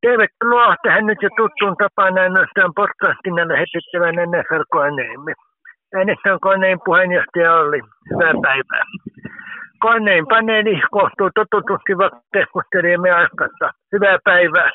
[0.00, 5.32] Tervetuloa tähän nyt jo tuttuun tapaan ainoastaan podcastina lähetettävän NFL-koneemme.
[5.96, 7.80] Äänessä on koneen puheenjohtaja Olli.
[8.10, 8.84] Hyvää päivää.
[9.80, 11.92] Koneen paneeli kohtuu totutusti
[12.32, 13.66] keskustelijamme aikasta.
[13.92, 14.70] Hyvää päivää.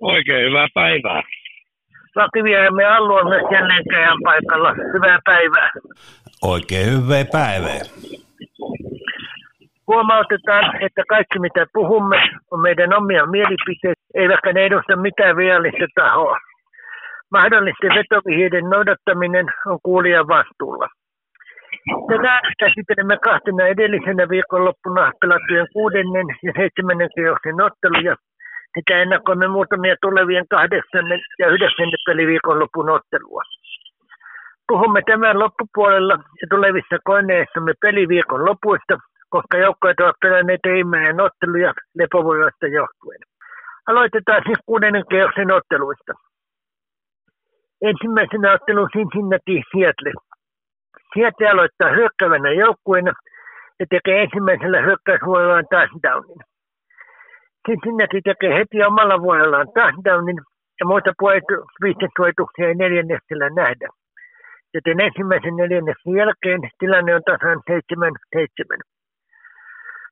[0.00, 1.22] Oikein hyvää päivää.
[2.16, 3.84] Lakiviemme Allu on myös jälleen
[4.24, 4.74] paikalla.
[4.94, 5.70] Hyvää päivää.
[6.42, 7.80] Oikein hyvää päivää.
[9.90, 12.18] Huomautetaan, että kaikki mitä puhumme
[12.50, 16.36] on meidän omia mielipiteitä, eivätkä ne edusta mitään viallista tahoa.
[17.30, 20.88] Mahdollisten vetovihjeiden noudattaminen on kuulijan vastuulla.
[22.08, 28.16] Tänään käsittelemme kahtena edellisenä viikonloppuna pelattujen kuudennen ja seitsemännen kierroksen otteluja
[28.74, 33.42] sitä ennakoimme muutamia tulevien kahdeksannen ja yhdeksännen peliviikonlopun ottelua.
[34.68, 38.94] Puhumme tämän loppupuolella ja tulevissa koneissamme peliviikon lopuista,
[39.30, 43.20] koska joukkueet ovat pelanneet viimeinen otteluja lepovuodesta johtuen.
[43.86, 46.12] Aloitetaan siis kuudennen kierroksen otteluista.
[47.82, 50.12] Ensimmäisenä ottelu Cincinnati Seattle.
[51.14, 53.12] Seattle aloittaa hyökkäävänä joukkueena
[53.80, 56.40] ja tekee ensimmäisellä hyökkäysvuorollaan touchdownin.
[57.66, 60.40] Cincinnati tekee heti omalla vuorollaan touchdownin
[60.80, 61.12] ja muita
[61.82, 63.88] pistetsuojituksia ei neljänneksellä nähdä.
[64.74, 68.89] Joten ensimmäisen neljänneksen jälkeen tilanne on tasan 7-7.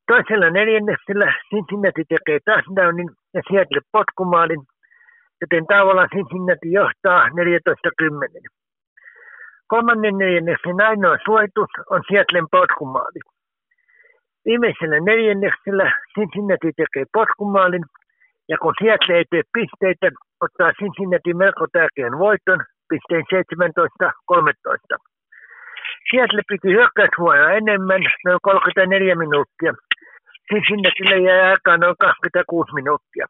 [0.08, 4.62] Toisella neljänneksellä Cincinnati tekee touchdownin ja Seattle potkumaalin,
[5.40, 7.30] joten tauolla Cincinnati johtaa 14-10.
[9.66, 13.20] Kolmannen neljänneksen ainoa suojitus on Seattlen potkumaali.
[14.44, 17.84] Viimeisellä neljänneksellä Cincinnati tekee potkumaalin,
[18.48, 20.06] ja kun Seattle ei tee pisteitä,
[20.44, 25.07] ottaa Cincinnati melko tärkeän voiton pisteen 17-13.
[26.10, 29.72] Seattle piti hyökkäysvuoroa enemmän, noin 34 minuuttia.
[30.48, 33.26] Cincinnatille jäi aikaa noin 26 minuuttia.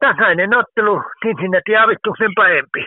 [0.00, 2.80] Tasainen ottelu, Cincinnati avistuksen parempi.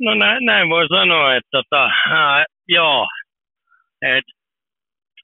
[0.00, 3.08] No näin, näin voi sanoa, että tota, äh, joo,
[4.02, 4.24] et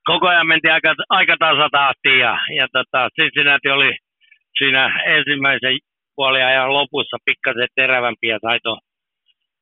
[0.05, 3.97] koko ajan mentiin aika, aika tasatahtiin ja, ja tota, Cincinnati oli
[4.59, 5.78] siinä ensimmäisen
[6.17, 8.59] puoliajan lopussa pikkasen terävämpi ja sai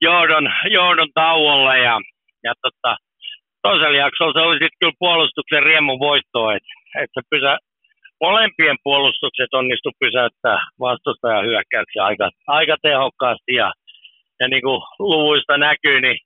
[0.01, 2.01] johdon, johdon tauolle ja,
[2.45, 2.97] ja tota,
[3.63, 7.59] toisella jaksolla se oli sitten kyllä puolustuksen riemun voitto, että et se pysä,
[8.21, 13.73] molempien puolustukset onnistu pysäyttää vastustajan hyökkäyksiä aika, aika tehokkaasti ja,
[14.41, 16.19] ja niin kuin luvuista näkyy, niin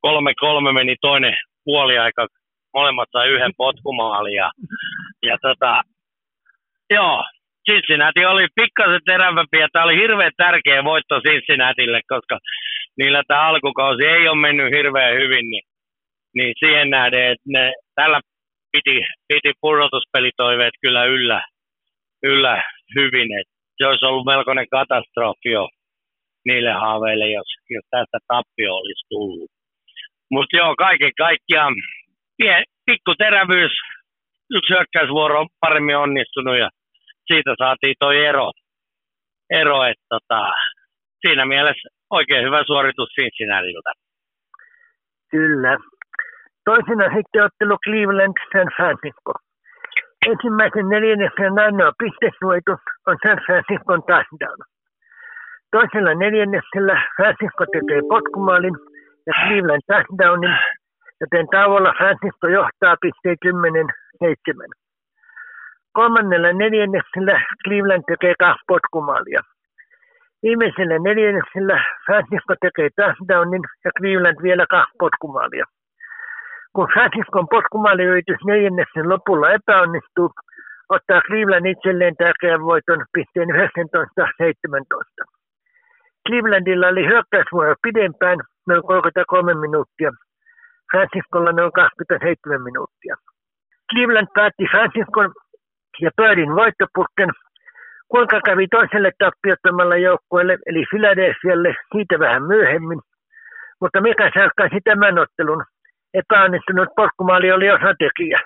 [0.00, 2.26] kolme kolme meni toinen puoliaika
[2.74, 4.34] molemmat sai yhden potkumaalin.
[4.34, 4.50] Ja,
[5.22, 5.82] ja tota,
[6.90, 7.24] joo,
[7.70, 12.38] Cincinnati oli pikkasen terävämpi ja tämä oli hirveän tärkeä voitto Cincinnatille, koska
[12.98, 15.66] niillä tämä alkukausi ei ole mennyt hirveän hyvin, niin,
[16.36, 18.20] niin siihen nähden, että ne tällä
[18.72, 21.42] piti, piti pudotuspelitoiveet kyllä yllä,
[22.22, 22.62] yllä
[22.96, 25.68] hyvin, että se olisi ollut melkoinen katastrofi jo
[26.48, 29.50] niille haaveille, jos, jos tästä tappio olisi tullut.
[30.30, 31.74] Mutta joo, kaiken kaikkiaan
[32.38, 33.72] pie, pikku terävyys,
[34.56, 36.68] yksi hyökkäysvuoro on paremmin onnistunut ja
[37.32, 38.52] siitä saatiin toi ero.
[39.50, 40.52] ero että tota,
[41.26, 41.88] siinä mielessä
[42.18, 43.92] oikein hyvä suoritus Cincinnatiilta.
[45.30, 45.72] Kyllä.
[46.64, 49.32] Toisena sitten ottelu Cleveland San Francisco.
[50.30, 54.60] Ensimmäisen neljänneksen ainoa pistesuojitus on San Franciscon touchdown.
[55.72, 58.76] Toisella neljänneksellä Francisco tekee potkumaalin
[59.26, 60.56] ja Cleveland touchdownin
[61.20, 64.68] joten tauolla Francisco johtaa pisteen 10-7.
[65.92, 69.40] Kolmannella neljänneksellä Cleveland tekee kaksi potkumaalia.
[70.44, 75.64] Viimeisellä neljänneksellä Francisco tekee touchdownin ja Cleveland vielä kaksi potkumaalia.
[76.74, 80.30] Kun Franciscon potkumaaliyritys neljänneksen lopulla epäonnistuu,
[80.88, 83.52] ottaa Cleveland itselleen tärkeän voiton pisteen 19-17.
[86.26, 88.38] Clevelandilla oli hyökkäysvuoro pidempään,
[88.68, 90.10] noin 33 minuuttia,
[90.90, 93.14] Franciscolla noin 27 minuuttia.
[93.90, 95.30] Cleveland päätti Franciscon
[96.00, 97.30] ja Birdin voittoputken.
[98.14, 103.00] Kuinka kävi toiselle tappiottomalla joukkueelle, eli Philadelphialle, siitä vähän myöhemmin.
[103.80, 105.64] Mutta mikä selkkaisi tämän ottelun?
[106.20, 108.40] Epäonnistunut porkkumaali oli osatekijä.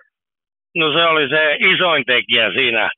[0.79, 1.43] No se oli se
[1.73, 2.91] isoin tekijä siinä,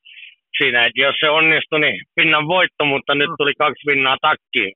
[0.57, 4.73] siinä että jos se onnistui, niin pinnan voitto, mutta nyt tuli kaksi pinnaa takkiin.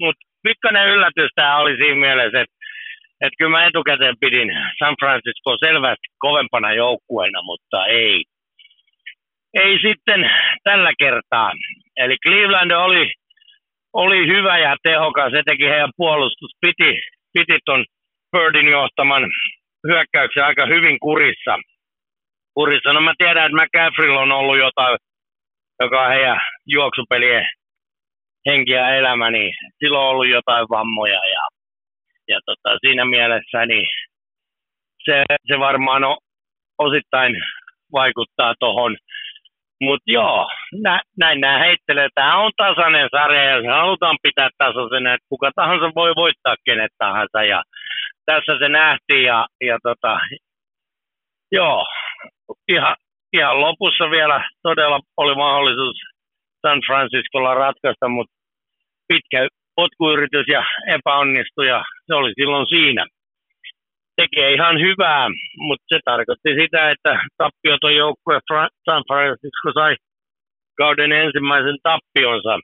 [0.00, 2.54] Mutta pikkainen yllätys tämä oli siinä mielessä, että
[3.24, 8.24] että kyllä mä etukäteen pidin San Francisco selvästi kovempana joukkueena, mutta ei.
[9.54, 10.30] Ei sitten
[10.64, 11.52] tällä kertaa.
[11.96, 13.12] Eli Cleveland oli,
[13.92, 17.00] oli hyvä ja tehokas, teki heidän puolustus piti,
[17.32, 17.84] piti ton
[18.32, 19.22] Birdin johtaman
[19.88, 21.58] hyökkäyksen aika hyvin kurissa.
[22.54, 22.92] kurissa.
[22.92, 24.98] No mä tiedän, että McCaffrey on ollut jotain,
[25.80, 27.46] joka on heidän juoksupelien
[28.46, 31.48] henki ja elämä, niin silloin on ollut jotain vammoja ja,
[32.28, 33.86] ja tota, siinä mielessä niin
[35.04, 36.16] se, se varmaan on,
[36.78, 37.36] osittain
[37.92, 38.96] vaikuttaa tuohon.
[39.80, 40.48] Mutta joo,
[40.82, 42.08] nä, näin nämä heittelee.
[42.14, 46.92] Tämä on tasainen sarja ja se halutaan pitää tasaisena, että kuka tahansa voi voittaa kenet
[46.98, 47.42] tahansa.
[47.42, 47.62] Ja
[48.26, 50.20] tässä se nähtiin ja, ja tota,
[51.52, 51.86] joo,
[52.68, 52.96] ihan,
[53.32, 55.96] ihan lopussa vielä todella oli mahdollisuus
[56.66, 58.34] San Franciscolla ratkaista, mutta
[59.08, 63.06] pitkä potkuyritys ja epäonnistui ja se oli silloin siinä.
[64.20, 65.28] Tekee ihan hyvää,
[65.66, 68.38] mutta se tarkoitti sitä, että tappioton joukkue
[68.84, 69.96] San Francisco sai
[70.76, 72.54] kauden ensimmäisen tappionsa.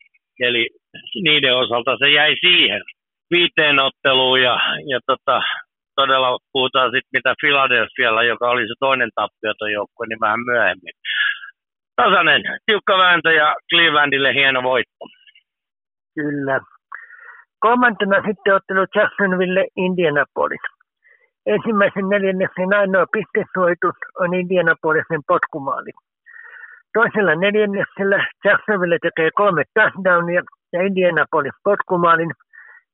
[0.41, 0.69] Eli
[1.25, 2.83] niiden osalta se jäi siihen
[3.31, 4.57] viiteen otteluun ja,
[4.93, 5.43] ja tota,
[5.97, 10.95] todella puhutaan sitten mitä Philadelphialla, joka oli se toinen tappioton joukkue, niin vähän myöhemmin.
[11.97, 15.05] Tasainen, tiukka vääntö ja Clevelandille hieno voitto.
[16.15, 16.61] Kyllä.
[17.59, 20.76] Kolmantena sitten ottelu Jacksonville Indianapolis.
[21.47, 25.91] Ensimmäisen neljänneksen ainoa pistesuojitus on Indianapolisin potkumaali.
[26.95, 32.33] Toisella neljänneksellä Jacksonville tekee kolme touchdownia ja Indianapolis potkumaalin,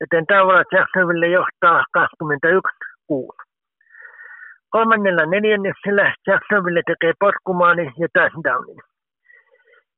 [0.01, 3.53] joten tauolla Jacksonville johtaa 21-6.
[4.69, 8.79] Kolmannella neljänneksellä Jacksonville tekee potkumaalin ja touchdownin.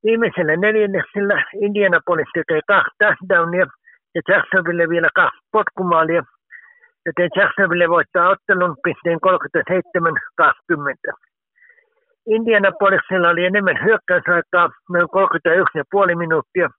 [0.04, 3.66] Viimeisellä neljänneksellä Indianapolis tekee kaksi touchdownia
[4.16, 6.24] ja Jacksonville vielä kaksi potkumaalia,
[7.06, 9.19] joten Jacksonville voittaa ottelun pisteen
[11.12, 11.25] 37-20.
[12.28, 15.07] Indianapolisilla oli enemmän hyökkäysaikaa, noin
[16.12, 16.69] 31,5 minuuttia.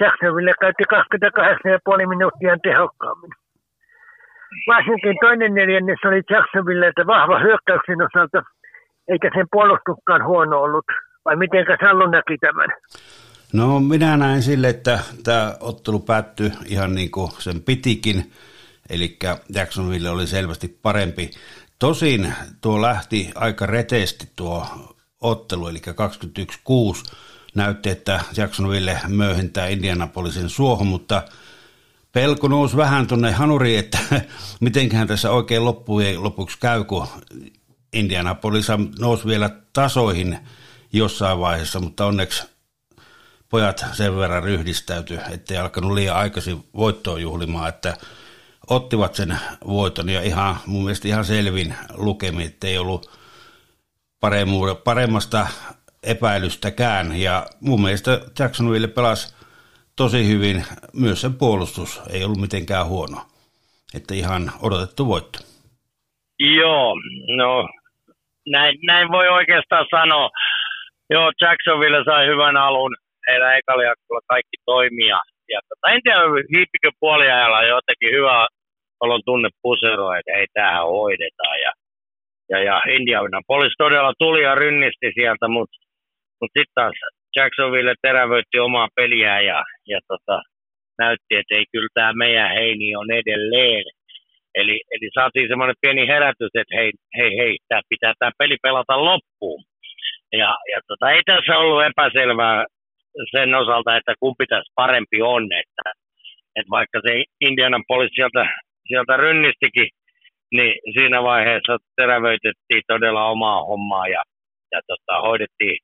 [0.00, 3.30] Jacksonville käytti 28,5 minuuttia tehokkaammin.
[4.66, 8.42] Varsinkin toinen neljännes oli Jacksonvilleiltä vahva hyökkäyksen osalta,
[9.08, 10.84] eikä sen puolustuskaan huono ollut.
[11.24, 12.70] Vai miten Sallu näki tämän?
[13.52, 18.32] No minä näin sille, että tämä ottelu päättyi ihan niin kuin sen pitikin,
[18.90, 19.18] eli
[19.54, 21.30] Jacksonville oli selvästi parempi.
[21.78, 24.66] Tosin tuo lähti aika reteesti tuo
[25.20, 25.82] ottelu, eli
[27.08, 27.12] 21-6
[27.54, 31.22] näytti, että Jacksonville myöhentää Indianapolisin suohon, mutta
[32.12, 33.98] pelko nousi vähän tuonne hanuriin, että
[34.60, 37.06] mitenköhän tässä oikein loppujen lopuksi käy, kun
[37.92, 38.66] Indianapolis
[38.98, 40.38] nousi vielä tasoihin–
[40.92, 42.42] jossain vaiheessa, mutta onneksi
[43.48, 47.96] pojat sen verran ryhdistäytyi, ettei alkanut liian aikaisin voittoa juhlimaan, että
[48.70, 53.20] ottivat sen voiton ja ihan, mun mielestä ihan selvin lukemi, ettei ollut
[54.84, 55.46] paremmasta
[56.02, 57.06] epäilystäkään.
[57.16, 59.36] Ja mun mielestä Jacksonville pelasi
[59.96, 60.64] tosi hyvin,
[60.94, 63.16] myös sen puolustus ei ollut mitenkään huono.
[63.94, 65.38] Että ihan odotettu voitto.
[66.38, 66.94] Joo,
[67.36, 67.68] no
[68.48, 70.30] näin, näin voi oikeastaan sanoa.
[71.10, 72.96] Joo, Jacksonville sai hyvän alun.
[73.28, 73.94] Heillä ekalla
[74.26, 75.18] kaikki toimia.
[75.52, 76.20] Ja tota, en tiedä,
[76.54, 78.48] hiippikö puoliajalla jotenkin hyvä
[79.00, 81.58] olon tunne pusero, että ei tähän hoidetaan.
[81.64, 81.72] Ja,
[82.50, 85.76] ja, ja Indianapolis todella tuli ja rynnisti sieltä, mutta
[86.40, 86.94] mut sitten taas
[87.36, 90.42] Jacksonville terävöitti omaa peliä ja, ja tota,
[90.98, 93.84] näytti, että ei kyllä tämä meidän heini on edelleen.
[94.54, 99.04] Eli, eli saatiin semmoinen pieni herätys, että hei, hei, hei, tämä pitää tämä peli pelata
[99.04, 99.62] loppuun.
[100.32, 102.64] Ja, ja tota, ei tässä ollut epäselvää
[103.36, 105.44] sen osalta, että kumpi tässä parempi on.
[105.62, 105.86] Että,
[106.56, 108.42] että vaikka se Indianapolis sieltä,
[108.90, 109.88] sieltä rynnistikin,
[110.56, 114.22] niin siinä vaiheessa terävöitettiin todella omaa hommaa ja,
[114.72, 115.78] ja tota, hoidettiin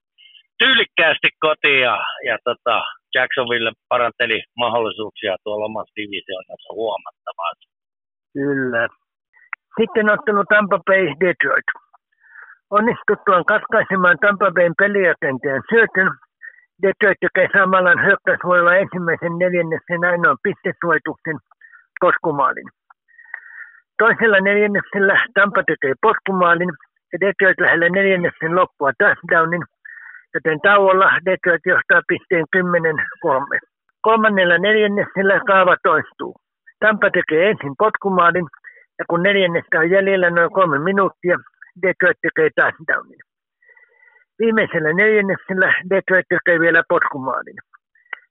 [0.58, 1.96] tyylikkäästi kotiin ja,
[2.28, 2.76] ja tota,
[3.14, 7.66] Jacksonville paranteli mahdollisuuksia tuolla omassa divisioonassa huomattavasti.
[8.32, 8.88] Kyllä.
[9.80, 11.68] Sitten ottanut Tampa Bay Detroit.
[12.70, 16.10] Onnistuttuaan katkaisemaan Tampa Bayn peliakenteen syötön,
[16.82, 21.38] Detroit tekee samallaan hyökkäysvoilla ensimmäisen neljänneksen ainoan pistesuojituksen
[22.00, 22.68] potkumaalin.
[23.98, 26.72] Toisella neljänneksellä Tampa tekee potkumaalin
[27.12, 29.64] ja Detroit lähellä neljänneksen loppua touchdownin,
[30.34, 33.58] joten tauolla Detroit johtaa pisteen 10-3.
[34.00, 36.34] Kolmannella neljänneksellä kaava toistuu.
[36.80, 38.46] Tampa tekee ensin potkumaalin
[38.98, 41.36] ja kun neljännestä on jäljellä noin kolme minuuttia,
[41.82, 43.22] Detroit tekee touchdownin.
[44.38, 47.58] Viimeisellä neljänneksellä Detroit tekee vielä potkumaalin.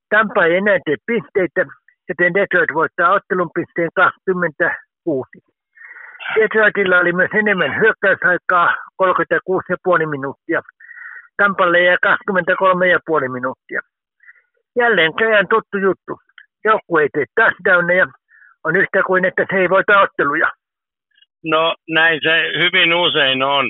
[0.10, 1.66] Tampa ei enää tee pisteitä,
[2.10, 5.55] joten Detroit voittaa ottelun pisteen 26.
[6.34, 8.68] Detroitilla oli myös enemmän hyökkäysaikaa,
[9.04, 10.62] 36,5 minuuttia.
[11.38, 13.82] Tampalle jää 23,5 minuuttia.
[14.76, 16.14] Jälleen käydään tuttu juttu.
[16.66, 18.08] Joukkue ei tee touchdowneja,
[18.64, 20.50] on yhtä kuin että se ei voita otteluja.
[21.44, 23.66] No näin se hyvin usein on.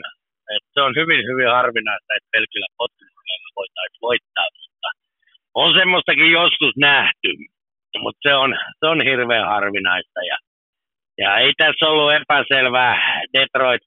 [0.56, 3.16] Et se on hyvin, hyvin harvinaista, että pelkillä potkuilla
[3.56, 4.48] voitaisiin voittaa.
[4.62, 4.90] Mutta,
[5.54, 7.30] on semmoistakin joskus nähty,
[8.04, 10.20] mutta se on, se on hirveän harvinaista.
[10.30, 10.38] Ja,
[11.18, 13.22] ja ei tässä ollut epäselvää.
[13.34, 13.82] Detroit,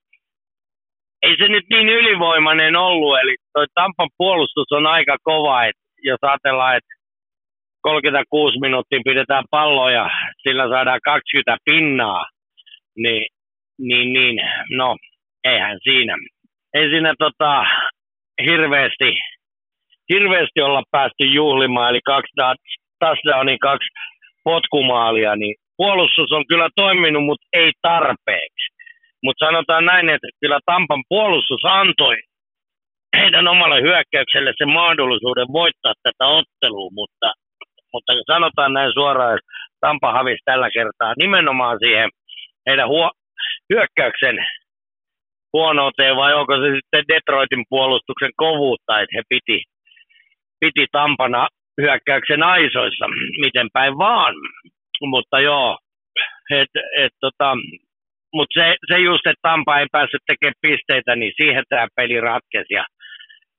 [1.22, 6.18] ei se nyt niin ylivoimainen ollut, eli toi Tampan puolustus on aika kova, että jos
[6.22, 6.94] ajatellaan, että
[7.80, 10.10] 36 minuuttia pidetään palloa ja
[10.42, 12.24] sillä saadaan 20 pinnaa,
[12.96, 13.26] niin,
[13.78, 14.36] niin, niin
[14.70, 14.96] no,
[15.44, 16.14] eihän siinä.
[16.74, 17.64] Ei siinä tota,
[18.44, 19.18] hirveästi,
[20.12, 22.32] hirveästi olla päästy juhlimaan, eli kaksi
[23.00, 23.88] touchdownia, kaksi
[24.44, 28.66] potkumaalia, niin puolustus on kyllä toiminut, mutta ei tarpeeksi.
[29.24, 32.16] Mutta sanotaan näin, että kyllä Tampan puolustus antoi
[33.16, 37.28] heidän omalle hyökkäykselle sen mahdollisuuden voittaa tätä ottelua, mutta,
[37.92, 42.08] mutta sanotaan näin suoraan, että Tampa havisi tällä kertaa nimenomaan siihen
[42.68, 43.16] heidän huo-
[43.72, 44.36] hyökkäyksen
[45.52, 49.62] huonouteen vai onko se sitten Detroitin puolustuksen kovuutta, että he piti,
[50.60, 51.48] piti Tampana
[51.82, 53.06] hyökkäyksen aisoissa,
[53.44, 54.34] miten päin vaan.
[55.06, 55.78] Mutta joo,
[56.50, 57.56] et, et, tota,
[58.34, 62.74] mutta se, se just, että Tampa ei päässyt tekemään pisteitä, niin siihen tämä peli ratkesi.
[62.74, 62.84] Ja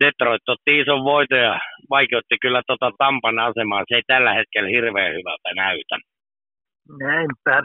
[0.03, 3.84] Detroit otti ison voiton ja vaikeutti kyllä tota Tampan asemaa.
[3.88, 5.96] Se ei tällä hetkellä hirveän hyvältä näytä.
[7.00, 7.55] Näinpä.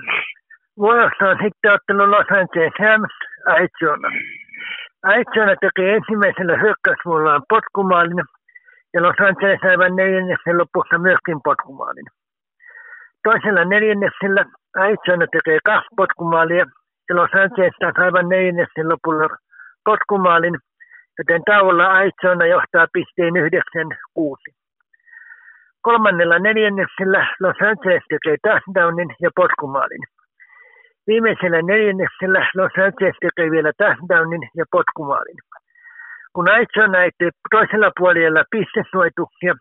[0.79, 3.15] Vuorossa on sitten ottanut Los Angeles Rams
[3.53, 4.09] Arizona.
[5.03, 8.23] Arizona teki ensimmäisellä hyökkäysvuollaan potkumaalin
[8.95, 12.09] ja Los Angeles aivan neljänneksen lopussa myöskin potkumaalin.
[13.25, 14.45] Toisella neljänneksellä
[14.77, 16.65] Arizona tekee kaksi potkumaalia
[17.09, 19.29] ja Los Angeles aivan neljänneksen lopulla
[19.85, 20.57] potkumaalin,
[21.19, 24.55] joten tauolla Arizona johtaa pisteen 9-6.
[25.83, 30.05] Kolmannella neljänneksellä Los Angeles tekee touchdownin ja potkumaalin.
[31.07, 35.39] Viimeisellä neljänneksellä Los Angeles tekee vielä touchdownin ja potkumaalin.
[36.33, 37.11] Kun Arizona ei
[37.51, 39.55] toisella puolella pistesuoituksia,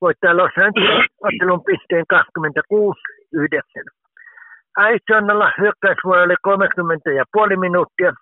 [0.00, 3.98] voittaa Los Angeles ottelun pisteen 26-9.
[4.76, 8.12] Arizonalla hyökkäysvuoro oli 30,5 minuuttia.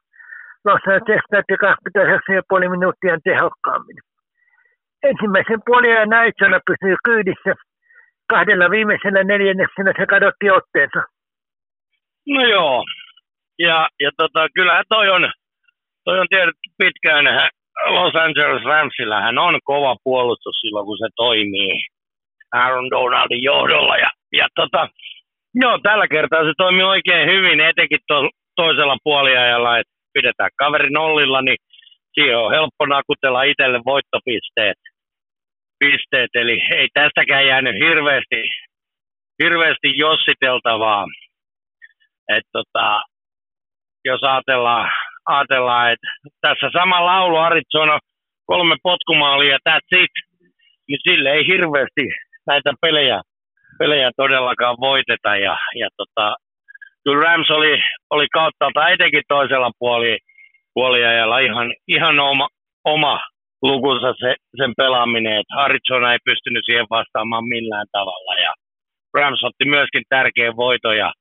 [0.65, 3.99] Los Angeles näytti 29,5 minuuttia tehokkaammin.
[5.03, 7.53] Ensimmäisen puoliajan Arizona pysyy kyydissä.
[8.29, 11.01] Kahdella viimeisellä neljänneksellä se kadotti otteensa.
[12.35, 12.85] No joo.
[13.59, 15.33] Ja, ja tota, kyllähän toi on,
[16.05, 17.25] toi on tiedetty pitkään.
[17.85, 21.87] Los Angeles Ramsilla hän on kova puolustus silloin, kun se toimii
[22.53, 23.97] Aaron Donaldin johdolla.
[23.97, 24.89] Ja, ja tota,
[25.55, 31.43] joo, tällä kertaa se toimii oikein hyvin, etenkin to, toisella puoliajalla, että pidetään kaveri nollilla,
[31.43, 31.57] niin
[32.15, 34.79] siihen on helppo nakutella itselle voittopisteet.
[35.79, 38.49] Pisteet, eli ei tästäkään jäänyt hirveästi,
[39.43, 41.05] hirveästi jossiteltavaa.
[42.29, 43.03] Et tota,
[44.05, 44.91] jos ajatellaan,
[45.27, 46.09] ajatellaan, että
[46.41, 47.99] tässä sama laulu Arizona
[48.47, 50.11] kolme potkumaalia, that's it,
[50.89, 52.03] niin sille ei hirveästi
[52.47, 53.23] näitä pelejä,
[53.79, 55.37] pelejä todellakaan voiteta.
[55.37, 56.37] Ja, ja tota,
[57.05, 60.19] kyllä Rams oli, oli kautta etenkin toisella puoli,
[60.75, 62.49] puoliajalla ihan, ihan oma,
[62.85, 63.21] oma
[63.63, 68.41] lukunsa se, sen pelaaminen, että Arizona ei pystynyt siihen vastaamaan millään tavalla.
[68.41, 68.53] Ja
[69.15, 71.13] Rams otti myöskin tärkeän voiton ja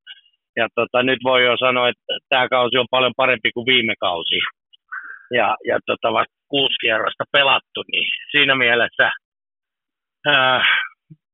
[0.56, 4.40] ja tota, nyt voi jo sanoa, että tämä kausi on paljon parempi kuin viime kausi.
[5.32, 9.12] Ja, ja tota, vasta kuusi kierrosta pelattu, niin siinä mielessä
[10.28, 10.64] ää,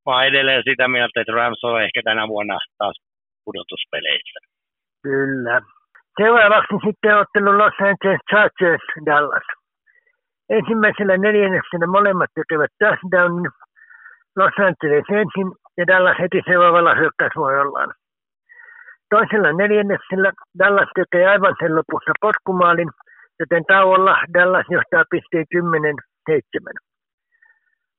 [0.06, 2.98] mä olen edelleen sitä mieltä, että Rams on ehkä tänä vuonna taas
[3.46, 4.40] pudotuspeleissä.
[5.04, 5.62] Kyllä.
[6.22, 9.48] Seuraavaksi sitten ottelu Los Angeles Chargers Dallas.
[10.50, 13.52] Ensimmäisellä neljänneksellä molemmat tekevät touchdownin.
[14.36, 15.48] Los Angeles ensin
[15.78, 17.94] ja Dallas heti seuraavalla hyökkäysvuorollaan.
[19.14, 22.90] Toisella neljänneksellä Dallas tekee aivan sen lopussa potkumaalin,
[23.40, 25.46] joten tauolla Dallas johtaa pisteen
[26.30, 26.92] 10-7.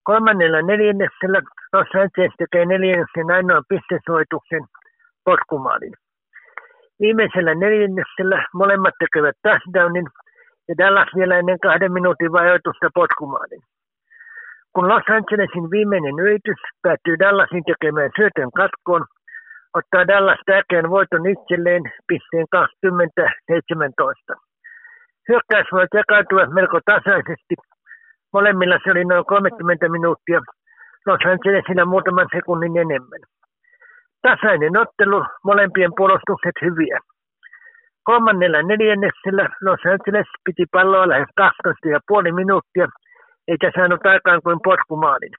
[0.03, 1.41] Kolmannella neljänneksellä
[1.73, 4.65] Los Angeles tekee neljänneksen ainoan pistesuoituksen
[5.25, 5.95] potkumaalin.
[7.01, 10.09] Viimeisellä neljänneksellä molemmat tekevät touchdownin
[10.69, 13.63] ja Dallas vielä ennen kahden minuutin vajoitusta potkumaalin.
[14.73, 19.05] Kun Los Angelesin viimeinen yritys päättyy Dallasin tekemään syötön katkoon,
[19.79, 24.37] ottaa Dallas tärkeän voiton itselleen pisteen 20-17.
[25.29, 27.55] Hyökkäys voi jakautua melko tasaisesti.
[28.33, 30.41] Molemmilla se oli noin 30 minuuttia,
[31.07, 33.23] Los Angelesilla muutaman sekunnin enemmän.
[34.23, 36.99] Tasainen ottelu, molempien puolustukset hyviä.
[38.05, 42.87] Kolmannella neljänneksellä Los Angeles piti palloa lähes 12,5 minuuttia,
[43.49, 45.35] eikä saanut aikaan kuin potkumaalin.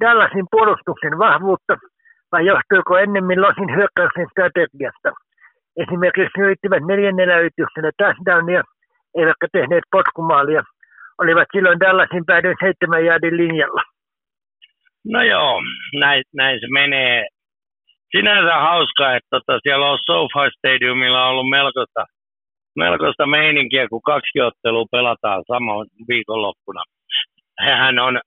[0.00, 1.76] Dallasin puolustuksen vahvuutta
[2.32, 5.10] vai johtuuko ennemmin Losin hyökkäyksen strategiasta?
[5.82, 8.62] Esimerkiksi yrittivät neljännellä yrityksellä touchdownia,
[9.18, 10.62] eivätkä tehneet potkumaalia,
[11.18, 13.82] olivat silloin Dallasin päädyin seitsemän jaadin linjalla.
[15.14, 15.62] No joo,
[16.00, 17.26] näin, näin se menee.
[18.16, 22.04] Sinänsä hauska, että tota, siellä on SoFi Stadiumilla ollut melkoista,
[22.76, 26.82] melkoista meininkiä, kun kaksi ottelua pelataan saman viikonloppuna.
[27.64, 28.20] Hehän on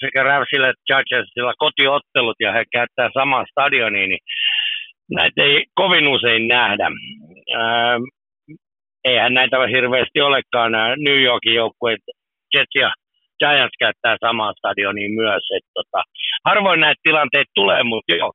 [0.00, 4.22] sekä Ravsilla että Chargersilla kotiottelut ja he käyttää samaa stadionia, niin
[5.10, 6.90] näitä ei kovin usein nähdä.
[7.58, 7.98] Ää,
[9.04, 10.72] eihän näitä hirveästi olekaan.
[11.06, 12.00] New Yorkin joukkueet,
[12.54, 12.90] Jets ja
[13.38, 15.44] Giants käyttää samaa stadionia myös.
[15.56, 16.02] Et, tota,
[16.44, 18.32] harvoin näitä tilanteita tulee, mutta joo.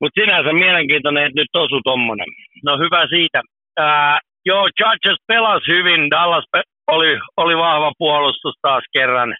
[0.00, 2.28] Mutta sinänsä mielenkiintoinen, että nyt osu tommonen.
[2.64, 3.42] No hyvä siitä.
[3.78, 6.10] Ää, joo, Chargers pelasi hyvin.
[6.10, 9.36] Dallas pe- oli, oli vahva puolustus taas kerran.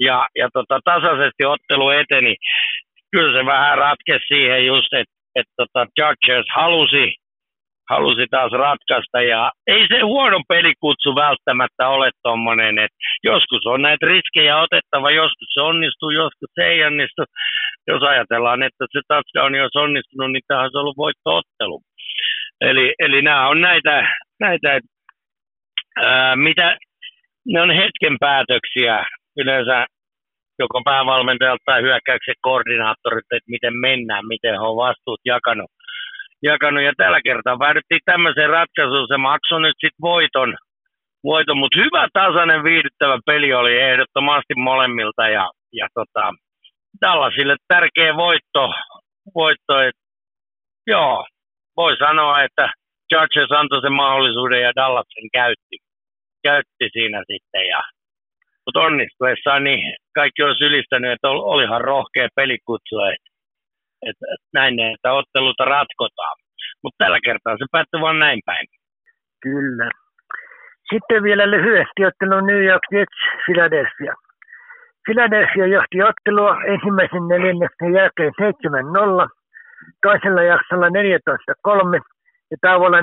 [0.00, 2.34] Ja, ja tota, tasaisesti ottelu eteni.
[3.12, 7.14] Kyllä se vähän ratkesi siihen just, että et, tota, Chargers halusi
[7.90, 9.22] halusi taas ratkaista.
[9.22, 15.48] Ja ei se huono pelikutsu välttämättä ole tuommoinen, että joskus on näitä riskejä otettava, joskus
[15.54, 17.22] se onnistuu, joskus se ei onnistu.
[17.86, 21.80] Jos ajatellaan, että se touchdown olisi onnistunut, niin tämä olisi ollut voittoottelu.
[22.60, 24.08] Eli, eli nämä on näitä,
[24.40, 24.80] näitä
[25.96, 26.76] ää, mitä,
[27.46, 29.04] ne on hetken päätöksiä
[29.36, 29.86] yleensä
[30.58, 35.70] joko päävalmentajalta tai hyökkäyksen koordinaattorit, että miten mennään, miten he on vastuut jakanut
[36.42, 36.82] jakanut.
[36.82, 39.08] Ja tällä kertaa päädyttiin tämmöiseen ratkaisuun.
[39.08, 40.56] Se maksoi nyt sitten voiton,
[41.24, 45.28] voiton mutta hyvä tasainen viihdyttävä peli oli ehdottomasti molemmilta.
[45.28, 46.34] Ja, ja tota,
[47.00, 48.62] Dallasille tärkeä voitto.
[49.34, 49.94] voitto et,
[50.86, 51.26] joo,
[51.76, 52.70] voi sanoa, että
[53.12, 55.76] Chargers antoi sen mahdollisuuden ja Dallas sen käytti,
[56.42, 57.68] käytti siinä sitten.
[57.68, 57.82] Ja,
[58.66, 62.96] mutta onnistuessaan niin kaikki olisi ylistänyt, että olihan rohkea pelikutsu.
[63.00, 63.26] Että
[64.02, 66.36] että näin, että otteluta ratkotaan.
[66.82, 68.66] Mutta tällä kertaa se päättyi vain näin päin.
[69.42, 69.90] Kyllä.
[70.92, 74.14] Sitten vielä lyhyesti ottelu New York Jets Philadelphia.
[75.06, 79.28] Philadelphia johti ottelua ensimmäisen neljänneksen jälkeen 7-0,
[80.02, 80.90] toisella jaksolla 14-3
[82.50, 83.02] ja tauolla 14-9.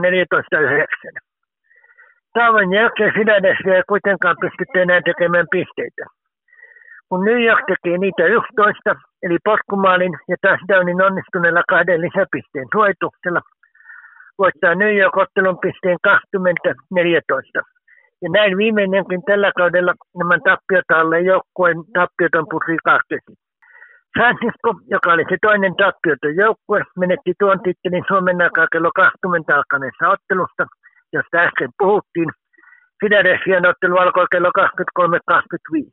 [2.34, 6.04] Tauon jälkeen Philadelphia ei kuitenkaan pystytty enää tekemään pisteitä.
[7.10, 13.41] Kun New York teki niitä 11, eli potkumaalin ja touchdownin onnistuneella kahden lisäpisteen suojituksella,
[14.39, 17.60] voittaa New York ottelun pisteen 2014.
[18.22, 23.32] Ja näin viimeinenkin tällä kaudella nämä tappiota alle joukkueen tappioton purri kahtesi.
[24.17, 30.10] Francisco, joka oli se toinen tappioton joukkue, menetti tuon tittelin Suomen aikaa kello 20 alkaneessa
[30.10, 30.63] ottelusta,
[31.13, 32.30] josta äsken puhuttiin.
[32.99, 35.89] Philadelphian ottelu alkoi kello 23.25.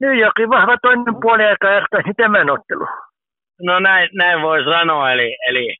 [0.00, 2.86] New Yorkin vahva toinen puoli aika ehkäisi tämän ottelu.
[3.62, 5.76] No näin, näin voi sanoa, eli, eli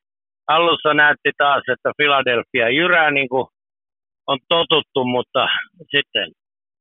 [0.49, 3.47] alussa näytti taas, että Philadelphia jyrää niin kuin
[4.27, 5.49] on totuttu, mutta
[5.95, 6.29] sitten,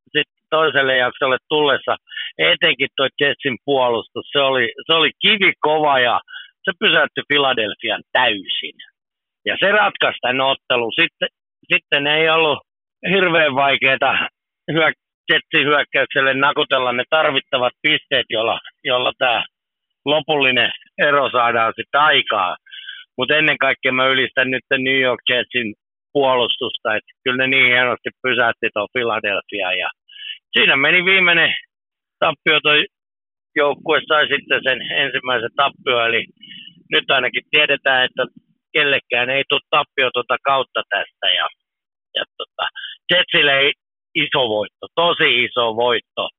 [0.03, 1.95] sitten toiselle jaksolle tullessa,
[2.37, 6.19] etenkin tuo Jetsin puolustus, se oli, se oli kivi kova ja
[6.63, 8.77] se pysäytti Philadelphian täysin.
[9.45, 10.91] Ja se ratkaisi tämän ottelu.
[10.91, 11.29] Sitten,
[11.73, 12.59] sitten ei ollut
[13.09, 14.27] hirveän vaikeaa
[14.71, 19.45] hyök- hyökkäykselle nakutella ne tarvittavat pisteet, jolla, jolla tämä
[20.05, 22.57] lopullinen ero saadaan sitten aikaa.
[23.17, 25.73] Mutta ennen kaikkea mä ylistän nyt New York Jetsin
[26.13, 29.73] puolustusta, että kyllä ne niin hienosti pysäytti tuon Philadelphia.
[29.73, 29.89] Ja
[30.51, 31.53] siinä meni viimeinen
[32.19, 32.85] tappio, toi
[33.55, 36.25] joukkue sai sitten sen ensimmäisen tappio, eli
[36.91, 38.23] nyt ainakin tiedetään, että
[38.73, 41.27] kellekään ei tule tappio tuota kautta tästä.
[41.39, 41.47] Ja,
[42.15, 42.65] ja tota,
[43.11, 43.71] Jetsille ei
[44.15, 46.29] iso voitto, tosi iso voitto.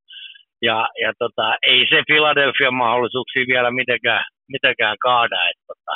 [0.62, 5.38] Ja, ja tota, ei se Philadelphia mahdollisuuksia vielä mitenkään, mitenkään kaada.
[5.51, 5.95] Että tota,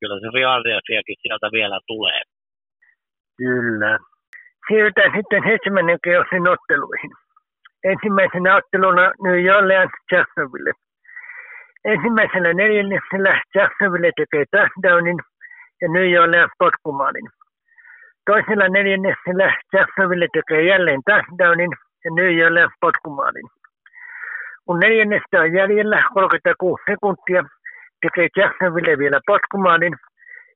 [0.00, 2.20] kyllä se Philadelphiakin sieltä vielä tulee.
[3.38, 3.98] Kyllä.
[4.68, 7.12] Siirrytään sitten seitsemännen keosin otteluihin.
[7.84, 10.72] Ensimmäisenä otteluna New Orleans Jacksonville.
[11.84, 15.18] Ensimmäisellä neljänneksellä Jacksonville tekee touchdownin
[15.82, 17.28] ja New Orleans potkumaalin.
[18.26, 21.72] Toisella neljänneksellä Jacksonville tekee jälleen touchdownin
[22.04, 23.48] ja New Orleans potkumaalin.
[24.66, 27.42] Kun neljännestä on jäljellä 36 sekuntia,
[28.02, 29.94] tekee Jacksonville vielä potkumaalin,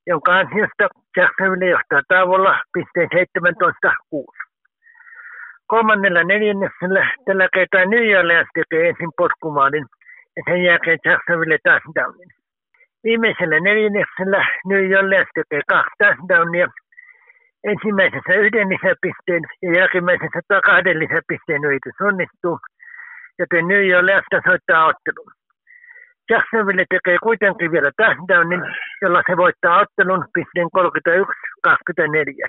[0.06, 4.46] jonka ansiosta Jacksonville johtaa tauolla pisteen 17-6.
[5.66, 9.86] Kolmannella neljänneksellä tällä kertaa New Orleans tekee ensin potkumaalin
[10.36, 12.35] ja sen jälkeen Jacksonville touchdownin.
[13.06, 16.68] Viimeisellä neljänneksellä New Orleans tekee kaksi touchdownia
[17.72, 22.58] ensimmäisessä yhden lisäpisteen ja jälkimmäisessä kahden lisäpisteen yritys onnistuu,
[23.38, 25.30] joten New York soittaa ottelun.
[26.30, 28.62] Jacksonville tekee kuitenkin vielä touchdownin,
[29.02, 32.48] jolla se voittaa ottelun pisteen 31-24.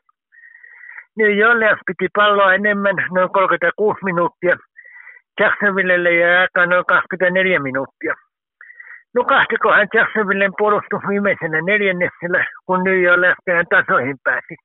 [1.17, 4.55] New Orleans piti palloa enemmän noin 36 minuuttia
[5.39, 8.26] Jacksonvillelle ja aikaa noin 24 minuuttia.
[9.17, 14.55] Nukahtikohan Jacksonvillen puolustus viimeisenä neljänneksellä, kun New York lähtee tasoihin pääsi.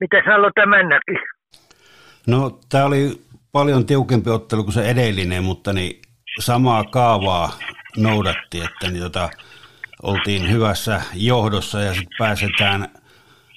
[0.00, 1.16] Mitä Salo tämän näki?
[2.26, 3.20] No, tämä oli
[3.52, 6.02] paljon tiukempi ottelu kuin se edellinen, mutta niin
[6.40, 7.50] samaa kaavaa
[7.96, 9.28] noudatti, että niin tota,
[10.02, 12.88] oltiin hyvässä johdossa ja sitten pääsetään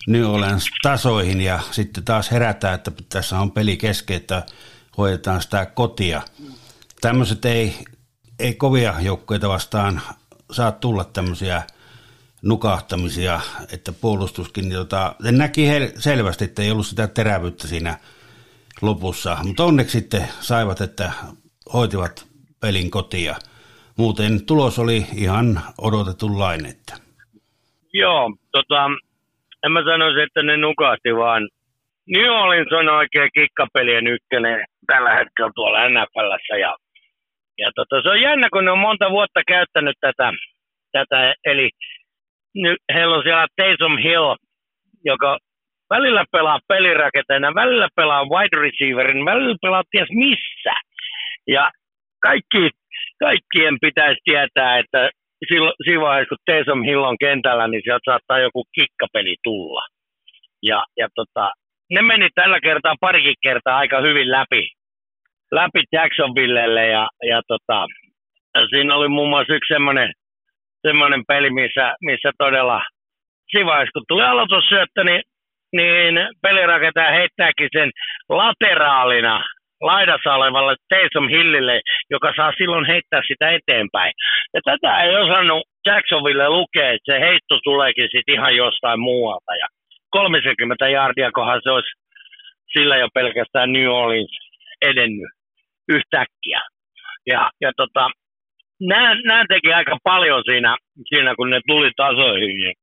[0.07, 4.43] New Orleans tasoihin ja sitten taas herätään, että tässä on peli kesken, että
[4.97, 6.21] hoidetaan sitä kotia.
[7.01, 7.73] Tämmöiset ei,
[8.39, 10.01] ei kovia joukkoita vastaan
[10.51, 11.61] saa tulla tämmöisiä
[12.41, 13.39] nukahtamisia,
[13.73, 17.97] että puolustuskin, niin tota, näki selvästi, että ei ollut sitä terävyyttä siinä
[18.81, 21.11] lopussa, mutta onneksi sitten saivat, että
[21.73, 22.27] hoitivat
[22.61, 23.35] pelin kotia.
[23.97, 26.71] Muuten tulos oli ihan odotetunlainen.
[26.71, 26.93] Että.
[27.93, 28.85] Joo, tota,
[29.63, 31.49] en mä sanoisi, että ne nukahti, vaan
[32.07, 36.57] New Orleans on oikein kikkapelien ykkönen tällä hetkellä tuolla NFLssä.
[36.57, 36.75] Ja,
[37.57, 40.33] ja tota, se on jännä, kun ne on monta vuotta käyttänyt tätä,
[40.91, 41.69] tätä eli
[42.55, 44.35] nyt heillä on siellä Taysom Hill,
[45.05, 45.37] joka
[45.89, 50.73] välillä pelaa pelirakentajana, välillä pelaa wide receiverin, välillä pelaa ties missä.
[51.47, 51.71] Ja
[52.21, 52.69] kaikki,
[53.19, 55.09] kaikkien pitäisi tietää, että
[55.47, 59.81] silloin, siinä vaiheessa, kun Taysom Hill on kentällä, niin sieltä saattaa joku kikkapeli tulla.
[60.63, 61.51] Ja, ja tota,
[61.89, 64.69] ne meni tällä kertaa parikin kertaa aika hyvin läpi,
[65.51, 67.85] läpi Jacksonvillelle ja, ja tota,
[68.69, 70.11] siinä oli muun muassa yksi semmoinen,
[70.87, 72.81] semmoinen peli, missä, missä todella
[73.65, 75.21] vaiheessa, kun tuli aloitussyöttö, niin,
[75.73, 77.89] niin pelirakentaja heittääkin sen
[78.29, 79.43] lateraalina
[79.81, 84.13] laidassa olevalle Taysom Hillille, joka saa silloin heittää sitä eteenpäin.
[84.53, 89.55] Ja tätä ei osannut Jacksonville lukea, että se heitto tuleekin sitten ihan jostain muualta.
[89.55, 89.67] Ja
[90.09, 91.89] 30 jardia, kohan se olisi
[92.73, 94.37] sillä jo pelkästään New Orleans
[94.81, 95.31] edennyt
[95.89, 96.61] yhtäkkiä.
[97.25, 98.09] Ja, ja tota,
[98.79, 100.77] nämä, nämä teki aika paljon siinä,
[101.09, 102.73] siinä, kun ne tuli tasoihin.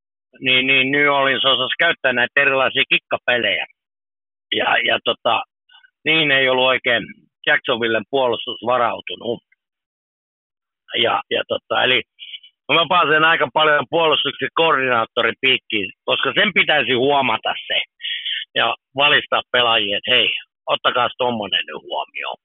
[0.41, 3.67] Niin, niin New Orleans osasi käyttää näitä erilaisia kikkapelejä.
[4.55, 5.43] Ja, ja tota,
[6.05, 7.03] niin ei ollut oikein
[7.47, 9.43] Jacksonvillen puolustus varautunut.
[11.03, 12.03] Ja, ja tota, eli
[12.73, 17.81] mä pääsen aika paljon puolustuksen koordinaattorin piikkiin, koska sen pitäisi huomata se
[18.55, 20.31] ja valistaa pelaajia, että hei,
[20.67, 22.37] ottakaa tuommoinen nyt huomioon.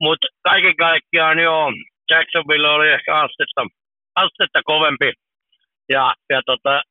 [0.00, 1.72] Mutta kaiken kaikkiaan joo,
[2.10, 3.62] Jacksonville oli ehkä astetta,
[4.14, 5.12] astetta kovempi.
[5.88, 6.82] Ja, ja tota,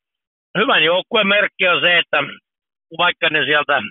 [0.58, 2.18] hyvän joukkueen merkki on se, että
[2.98, 3.82] vaikka ne sieltä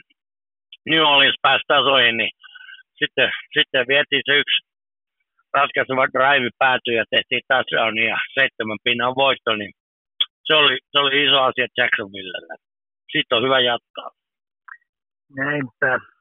[0.89, 2.31] New Orleans pääsi tasoihin, niin
[2.99, 4.57] sitten, sitten vietiin se yksi
[5.53, 9.73] ratkaiseva drive päätyi ja tehtiin touchdown ja seitsemän pinnan voitto, niin
[10.45, 12.55] se oli, se oli iso asia Jacksonvillelle.
[13.11, 14.09] Sitten on hyvä jatkaa.
[15.37, 16.14] Näinpä.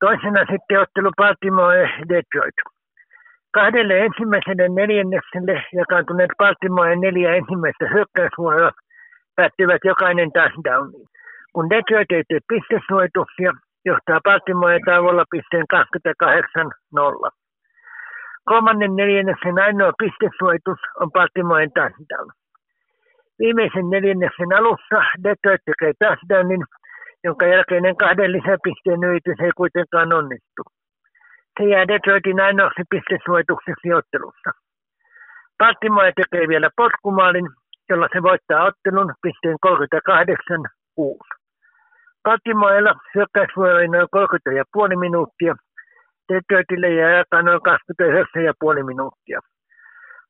[0.00, 2.58] Toisena sitten ottelu Baltimore Detroit.
[3.50, 8.70] Kahdelle ensimmäiselle neljännekselle jakaantuneet Baltimore neljä ensimmäistä hyökkäysvuoroa
[9.36, 11.08] päättyvät jokainen touchdowniin.
[11.52, 13.52] Kun Detroit ei tee pistesuojituksia,
[13.84, 17.30] johtaa Baltimore tauolla pisteen 28-0.
[18.44, 22.28] Kolmannen neljänneksen ainoa pistesuojitus on Baltimoren touchdown.
[23.38, 26.64] Viimeisen neljänneksen alussa Detroit tekee touchdownin,
[27.24, 30.62] jonka jälkeinen kahden lisäpisteen yritys ei kuitenkaan onnistu.
[31.58, 34.50] Se jää Detroitin ainoaksi pistesuojitukseksi ottelussa.
[35.58, 37.48] Baltimore tekee vielä potkumaalin,
[37.88, 41.38] jolla se voittaa ottelun pisteen 38-6.
[42.24, 44.08] Baltimoreella hyökkäysvuoro noin
[44.92, 45.54] 30,5 minuuttia.
[46.32, 47.60] Detroitille jäi aikaa noin
[48.78, 49.40] 29,5 minuuttia.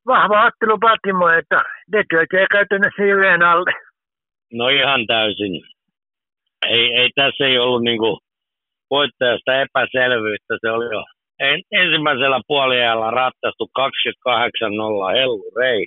[0.06, 1.62] Vahva ottelu Baltimoreelta.
[1.92, 3.72] Detroit ei käytännössä yhden alle.
[4.52, 5.77] No ihan täysin.
[6.66, 8.18] Ei, ei tässä ei ollut niinku
[8.90, 10.54] voittajasta epäselvyyttä.
[10.60, 11.04] Se oli jo
[11.40, 15.86] en, ensimmäisellä puoliajalla ratkaistu 28-0 Hellu Rei.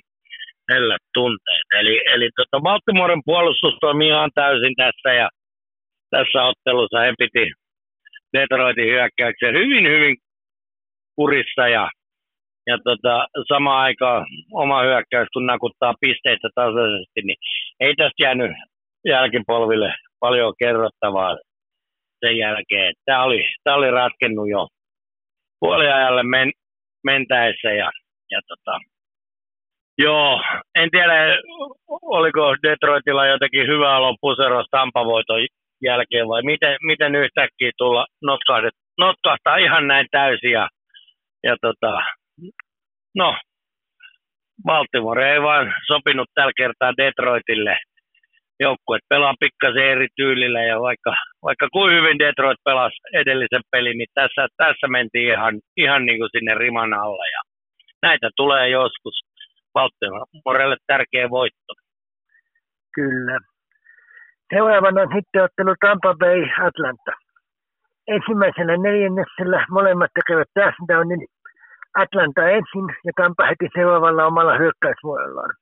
[0.72, 1.66] Helle tunteet.
[1.80, 5.28] Eli, eli tota Baltimoren puolustus toimii ihan täysin tässä ja
[6.10, 7.52] tässä ottelussa he piti
[8.32, 10.16] Detroitin hyökkäyksen hyvin, hyvin
[11.16, 11.90] kurissa ja,
[12.66, 17.36] ja tota, sama aika oma hyökkäys, kun nakuttaa pisteitä tasaisesti, niin
[17.80, 18.50] ei tästä jäänyt
[19.04, 21.36] jälkipolville paljon kerrottavaa
[22.20, 22.92] sen jälkeen.
[23.04, 24.68] Tämä oli, tämä oli ratkennut jo
[25.60, 26.50] puoliajalle men,
[27.04, 27.90] mentäessä ja,
[28.30, 28.78] ja tota,
[29.98, 30.40] Joo,
[30.74, 31.14] en tiedä,
[32.02, 35.40] oliko Detroitilla jotenkin hyvää loppuseros Tampavoiton
[35.82, 38.06] jälkeen vai miten, miten yhtäkkiä tulla
[38.98, 40.68] notkahtaa ihan näin täysin ja,
[41.44, 42.02] ja tota,
[43.14, 43.36] no,
[44.64, 47.78] Baltimore ei vaan sopinut tällä kertaa Detroitille
[48.62, 51.12] joukkueet pelaa pikkasen eri tyylillä ja vaikka,
[51.46, 56.32] vaikka kuin hyvin Detroit pelasi edellisen pelin, niin tässä, tässä mentiin ihan, ihan niin kuin
[56.32, 57.40] sinne riman alla ja
[58.02, 59.16] näitä tulee joskus.
[59.74, 61.72] Baltimorelle tärkeä voitto.
[62.94, 63.38] Kyllä.
[64.54, 67.12] Seuraavana on sitten ottelu Tampa Bay Atlanta.
[68.08, 71.26] Ensimmäisellä neljänneksellä molemmat tekevät touchdownin
[71.96, 75.54] Atlanta ensin ja Tampa heti seuraavalla omalla hyökkäysvuorollaan.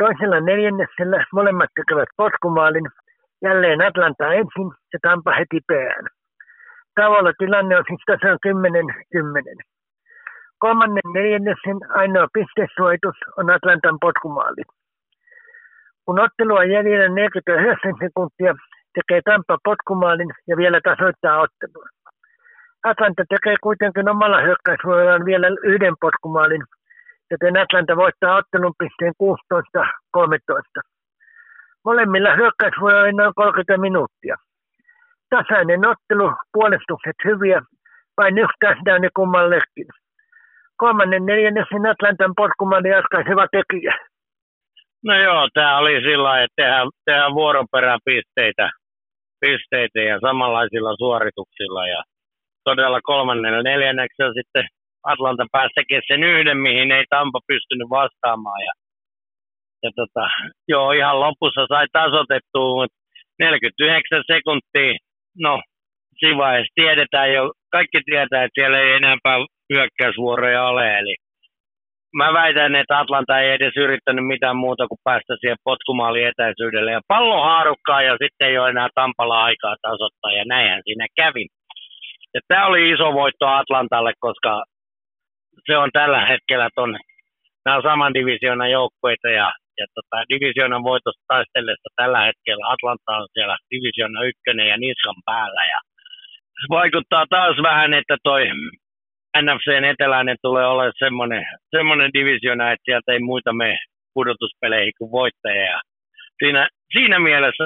[0.00, 2.86] Toisella neljänneksellä molemmat tekevät potkumaalin,
[3.42, 6.06] jälleen Atlanta ensin ja Tampa heti perään.
[6.94, 9.62] Tavalla tilanne on siis tasan 10-10.
[10.58, 14.62] Kolmannen neljänneksen ainoa pistesuojitus on Atlantan potkumaali.
[16.04, 18.54] Kun ottelu on jäljellä 49 sekuntia,
[18.94, 21.88] tekee Tampa potkumaalin ja vielä tasoittaa ottelua.
[22.84, 26.62] Atlanta tekee kuitenkin omalla hyökkäysvuorollaan vielä yhden potkumaalin,
[27.30, 29.14] joten Atlanta voittaa ottelun pisteen
[30.18, 30.80] 16-13.
[31.84, 34.36] Molemmilla hyökkäysvuoroilla on noin 30 minuuttia.
[35.30, 37.60] Tasainen ottelu, puolustukset hyviä,
[38.16, 39.88] vain yksi touchdown kummallekin.
[40.76, 43.94] Kolmannen neljänneksen Atlantan potkumaali ratkaiseva tekijä.
[45.04, 48.70] No joo, tämä oli sillä että tehdään, tehdään vuoroperään pisteitä,
[50.08, 51.86] ja samanlaisilla suorituksilla.
[51.86, 52.02] Ja
[52.64, 54.64] todella kolmannen neljänneksi sitten
[55.04, 58.60] Atlanta pääsi tekemään sen yhden, mihin ei Tampa pystynyt vastaamaan.
[58.68, 58.72] Ja,
[59.82, 60.24] ja tota,
[60.68, 62.96] joo, ihan lopussa sai tasotettua, mutta
[63.38, 64.92] 49 sekuntia,
[65.38, 65.62] no
[66.18, 69.38] siinä vaiheessa tiedetään jo, kaikki tietää, että siellä ei enempää
[69.72, 71.14] hyökkäysvuoroja ole, eli
[72.16, 76.92] mä väitän, että Atlanta ei edes yrittänyt mitään muuta kuin päästä siihen potkumaalin etäisyydelle.
[76.92, 81.46] Ja pallo haarukkaa ja sitten ei ole enää Tampalla aikaa tasoittaa ja näinhän siinä kävi.
[82.34, 84.64] Ja tämä oli iso voitto Atlantalle, koska
[85.66, 86.98] se on tällä hetkellä ton,
[87.64, 93.28] nämä on saman divisioonan joukkueita ja, ja tota, divisioonan voitosta taistellessa tällä hetkellä Atlanta on
[93.32, 95.78] siellä divisioona ykkönen ja niskan päällä ja
[96.70, 98.42] vaikuttaa taas vähän, että toi
[99.42, 103.78] NFCn eteläinen tulee olemaan semmoinen, semmoinen divisiona, että sieltä ei muita me
[104.14, 105.80] pudotuspeleihin kuin voittajia.
[106.38, 107.64] Siinä, siinä mielessä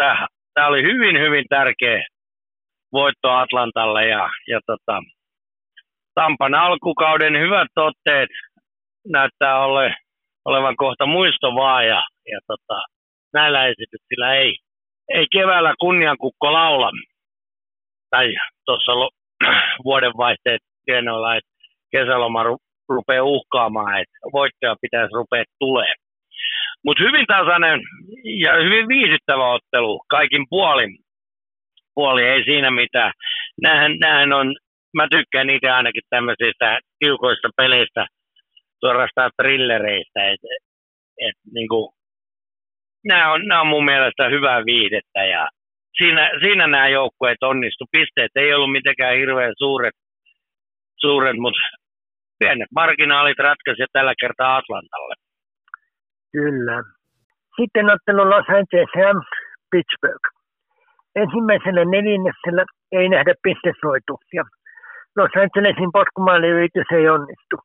[0.54, 2.04] tämä oli hyvin, hyvin tärkeä
[2.92, 5.02] voitto Atlantalle ja, ja tota,
[6.14, 8.30] Tampan alkukauden hyvät otteet
[9.08, 9.94] näyttää ole,
[10.44, 12.82] olevan kohta muisto vaan ja, ja tota,
[13.32, 14.56] näillä esityksillä ei,
[15.14, 16.90] ei keväällä kunniankukko laula.
[18.10, 18.92] Tai tuossa
[19.84, 21.50] vuodenvaihteet tienoilla, että
[21.92, 25.92] kesäloma ru- rupeaa uhkaamaan, että voittaja pitäisi rupea tulee.
[26.84, 27.80] Mutta hyvin tasainen
[28.24, 30.96] ja hyvin viihdyttävä ottelu kaikin puolin.
[31.94, 33.12] Puoli ei siinä mitään.
[33.62, 34.56] Nämähän, nämähän on
[34.94, 38.06] mä tykkään niitä ainakin tämmöisistä tiukoista peleistä,
[38.80, 40.20] suorastaan trillereistä.
[40.32, 40.40] Et,
[41.26, 41.92] et, niin kuin,
[43.04, 45.48] nämä, on, nämä on mun mielestä hyvää viihdettä ja
[45.98, 47.84] siinä, siinä nämä joukkueet onnistu.
[47.92, 49.94] Pisteet ei ollut mitenkään hirveän suuret,
[51.00, 51.60] suuret mutta
[52.38, 55.14] pienet marginaalit ratkaisivat tällä kertaa Atlantalle.
[56.32, 56.82] Kyllä.
[57.60, 59.26] Sitten ottelu Los Angeles Rams
[59.70, 60.26] Pittsburgh.
[61.16, 64.44] Ensimmäisellä neljänneksellä ei nähdä pistesoituksia.
[65.16, 67.56] Los Angelesin potkumaaliyritys ei onnistu.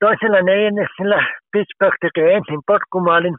[0.00, 1.18] Toisella neljänneksellä
[1.52, 3.36] Pittsburgh tekee ensin potkumaalin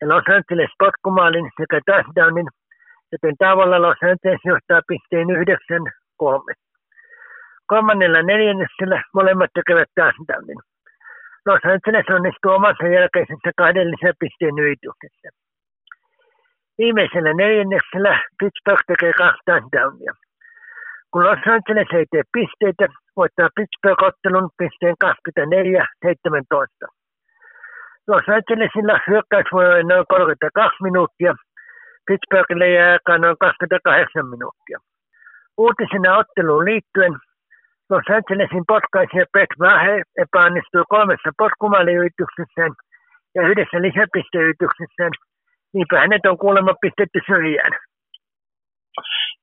[0.00, 2.48] ja Los Angeles potkumaalin sekä touchdownin,
[3.12, 5.84] joten tavalla Los Angeles johtaa pisteen yhdeksän
[6.16, 6.52] kolme.
[7.66, 10.60] Kolmannella neljänneksellä molemmat tekevät touchdownin.
[11.46, 15.28] Los Angeles onnistuu omassa jälkeisessä kahden lisäpisteen yrityksessä.
[16.78, 20.12] Viimeisellä neljänneksellä Pittsburgh tekee kaksi touchdownia.
[21.10, 25.08] Kun Los Angeles ei tee pisteitä, voittaa Pittsburgh ottelun pisteen 24-17.
[28.08, 31.32] Los Angelesilla hyökkäys voi olla noin 32 minuuttia,
[32.06, 34.78] Pittsburghille jää aikaa noin 28 minuuttia.
[35.56, 37.14] Uutisena otteluun liittyen
[37.90, 42.72] Los Angelesin potkaisija Brett Mahe epäonnistui kolmessa potkumaaliyrityksessään
[43.34, 45.12] ja yhdessä lisäpisteyrityksessään,
[45.74, 47.72] niinpä hänet on kuulemma pistetty syrjään.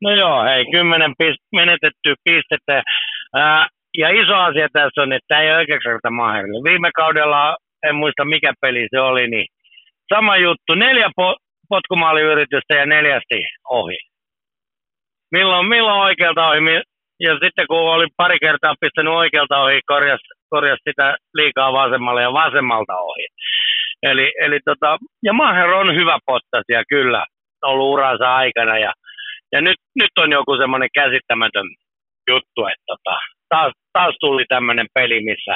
[0.02, 2.84] No joo, hei, kymmenen pist- menetettyä pistettä.
[3.36, 6.63] Ää, ja iso asia tässä on, että tämä ei ole oikeastaan mahdollinen.
[6.63, 9.46] Viime kaudella, en muista mikä peli se oli, niin
[10.13, 11.38] sama juttu, neljä po-
[11.70, 13.98] potkumaaliyritystä ja neljästi ohi.
[15.32, 16.82] Milloin, milloin oikealta ohi?
[17.20, 22.34] Ja sitten kun oli pari kertaa pistänyt oikealta ohi, korjas, korjas sitä liikaa vasemmalle ja
[22.34, 23.26] vasemmalta ohi.
[24.04, 27.26] Eli, eli tota, ja Maher on hyvä pottasia kyllä
[27.63, 28.94] ollut uransa aikana ja
[29.56, 31.68] ja nyt, nyt on joku semmoinen käsittämätön
[32.30, 33.15] juttu, että tota,
[33.50, 35.56] taas, taas tuli tämmöinen peli, missä,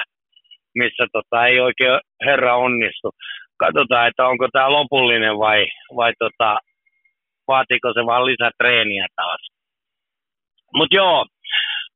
[0.75, 3.09] missä tota, ei oikein herra onnistu.
[3.59, 6.59] katsotaan, että onko tämä lopullinen vai, vai tota,
[7.47, 9.41] vaatiiko se vaan lisätreeniä taas.
[10.75, 11.25] Mutta joo,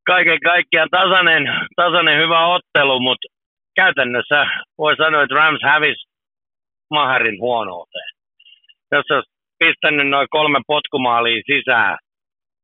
[0.06, 1.44] kaiken kaikkiaan tasainen,
[1.76, 3.28] tasainen hyvä ottelu, mutta
[3.76, 4.46] käytännössä
[4.78, 6.04] voi sanoa, että Rams hävisi
[6.90, 8.12] Maharin huonouteen.
[8.92, 9.33] Jos olisi
[9.64, 11.98] pistänyt noin kolme potkumaalia sisään,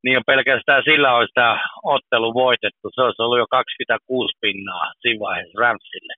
[0.04, 1.54] niin jo pelkästään sillä olisi tämä
[1.96, 2.86] ottelu voitettu.
[2.96, 6.14] Se olisi ollut jo 26 pinnaa siinä vaiheessa Ramsille.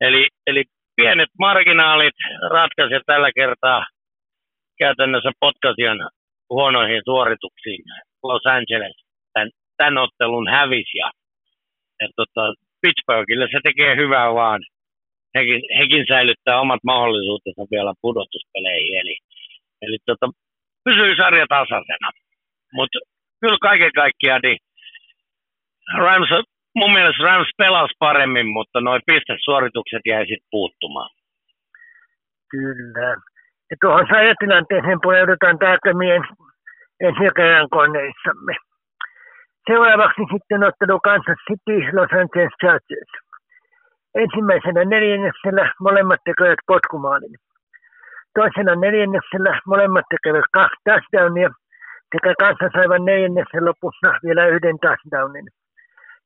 [0.00, 0.62] Eli, eli
[0.96, 2.18] pienet marginaalit
[2.50, 3.86] ratkaisivat tällä kertaa
[4.78, 5.98] käytännössä potkasian
[6.50, 7.84] huonoihin suorituksiin.
[8.22, 8.96] Los Angeles
[9.32, 11.10] tämän, tämän ottelun hävisi ja,
[12.00, 14.60] ja tota, Pittsburghille se tekee hyvää vaan.
[15.34, 19.16] Hekin, hekin säilyttää omat mahdollisuutensa vielä pudotuspeleihin, eli,
[19.86, 20.26] eli tota,
[20.84, 22.08] pysyy sarja tasaisena.
[22.72, 22.98] Mutta
[23.40, 24.58] kyllä kaiken kaikkiaan niin
[25.98, 26.28] Rams,
[26.74, 31.10] mun mielestä Rams pelasi paremmin, mutta noin pistesuoritukset jäi sitten puuttumaan.
[32.50, 33.08] Kyllä.
[33.70, 36.12] Ja tuohon sarjatilanteeseen pureudutaan tarkemmin
[37.00, 37.24] ensi
[37.70, 38.54] koneissamme.
[39.66, 43.12] Seuraavaksi sitten ottelu Kansas City Los Angeles Chargers.
[44.14, 47.34] Ensimmäisenä neljänneksellä molemmat tekevät potkumaalin.
[48.34, 51.50] Toisena neljänneksellä molemmat tekevät kaksi touchdownia–
[52.14, 55.46] sekä kanssa saivat neljänneksen lopussa vielä yhden touchdownin.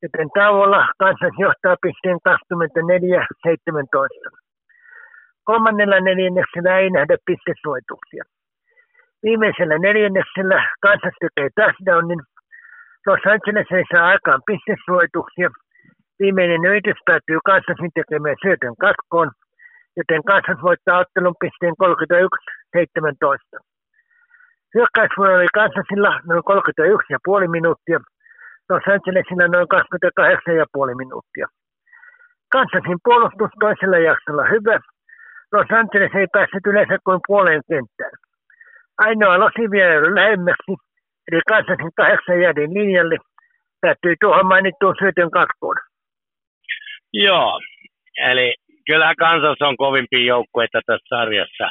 [0.03, 2.31] Joten tauolla Kansas johtaa pisteen 24-17.
[5.45, 8.25] Kolmannella neljänneksellä ei nähdä pistesuoituksia.
[9.25, 12.23] Viimeisellä neljänneksellä Kansas tekee touchdownin.
[13.07, 15.49] Los Angeles ei saa aikaan pistesuoituksia.
[16.21, 19.31] Viimeinen yritys päättyy Kansasin tekemään syötön katkoon,
[19.97, 21.75] joten Kansas voittaa ottelun pisteen
[23.57, 23.69] 31-17.
[24.75, 26.43] Hyökkäysvuoro oli Kansasilla noin
[27.45, 27.99] 31,5 minuuttia,
[28.71, 31.47] Los Angelesilla noin 28,5 minuuttia.
[32.53, 34.81] Kansasin puolustus toisella jaksolla hyvä.
[35.53, 38.17] Los Angeles ei päässyt yleensä kuin puoleen kenttään.
[38.99, 40.73] Ainoa losi vielä lähemmäksi,
[41.27, 43.17] eli Kansasin kahdeksan jäädin linjalle,
[43.81, 45.77] päättyi tuohon mainittuun syötön kakkoon.
[47.13, 47.61] Joo,
[48.31, 48.55] eli
[48.89, 51.67] kyllä Kansas on kovimpia joukkueita tässä sarjassa.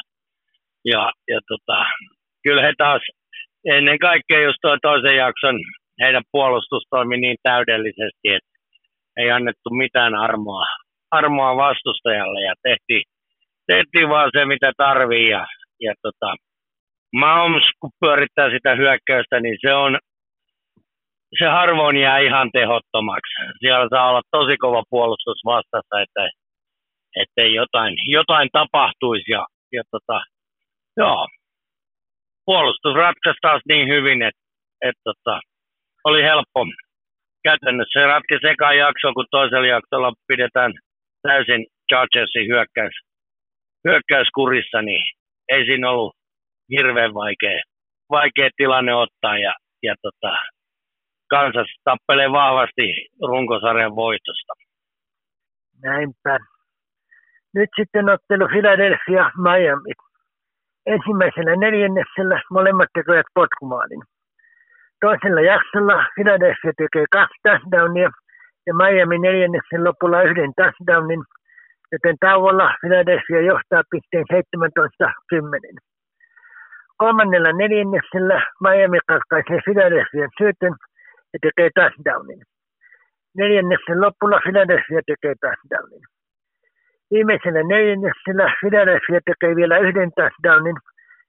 [0.84, 1.84] Ja, ja tota,
[2.42, 3.02] kyllä he taas
[3.64, 5.56] ennen kaikkea just tuo toisen jakson
[6.02, 8.52] heidän puolustus toimi niin täydellisesti, että
[9.16, 10.66] ei annettu mitään armoa,
[11.10, 13.02] armoa vastustajalle ja tehtiin,
[13.66, 15.28] tehtiin vaan se, mitä tarvii.
[15.28, 15.46] Ja,
[15.80, 16.34] ja tota,
[17.12, 19.98] Mahomes, kun pyörittää sitä hyökkäystä, niin se on,
[21.38, 23.34] se harvoin jää ihan tehottomaksi.
[23.60, 26.28] Siellä saa olla tosi kova puolustus vastassa, että
[27.16, 29.32] ettei jotain, jotain tapahtuisi.
[29.32, 30.20] Ja, ja tota,
[30.96, 31.28] joo,
[32.44, 34.40] puolustus ratkaisi taas niin hyvin, että,
[34.82, 35.40] että tota,
[36.04, 36.66] oli helppo.
[37.44, 40.72] Käytännössä se ratkesi sekä jakso, kun toisella jaksolla pidetään
[41.22, 42.96] täysin Chargersin hyökkäys,
[43.88, 45.04] hyökkäyskurissa, niin
[45.48, 46.14] ei siinä ollut
[46.70, 47.62] hirveän vaikea,
[48.10, 50.36] vaikea tilanne ottaa ja, ja tota,
[51.30, 54.52] Kansas tappelee vahvasti runkosarjan voitosta.
[55.82, 56.38] Näinpä.
[57.54, 59.92] Nyt sitten ottelu Philadelphia Miami.
[60.86, 64.02] Ensimmäisellä neljänneksellä molemmat tekevät potkumaalin.
[65.00, 68.10] Toisella jaksolla Philadelphia tekee kaksi touchdownia
[68.66, 71.22] ja Miami neljänneksen lopulla yhden touchdownin,
[71.92, 75.78] joten tauolla Philadelphia johtaa pisteen 17-10.
[76.96, 80.74] Kolmannella neljänneksellä Miami katkaisee Philadelphian syötön
[81.32, 82.40] ja tekee touchdownin.
[83.36, 86.17] Neljänneksen lopulla Philadelphia tekee touchdownin.
[87.12, 90.78] Viimeisellä neljänneksellä Philadelphia tekee vielä yhden touchdownin,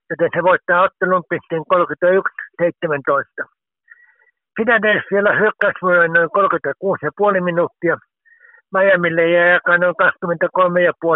[0.09, 1.63] joten se voittaa ottelun pisteen
[3.43, 3.59] 31-17.
[4.55, 6.29] Philadelphialla hyökkäysvuoro noin
[7.37, 7.95] 36,5 minuuttia.
[8.73, 9.95] Miamille jää aikaa noin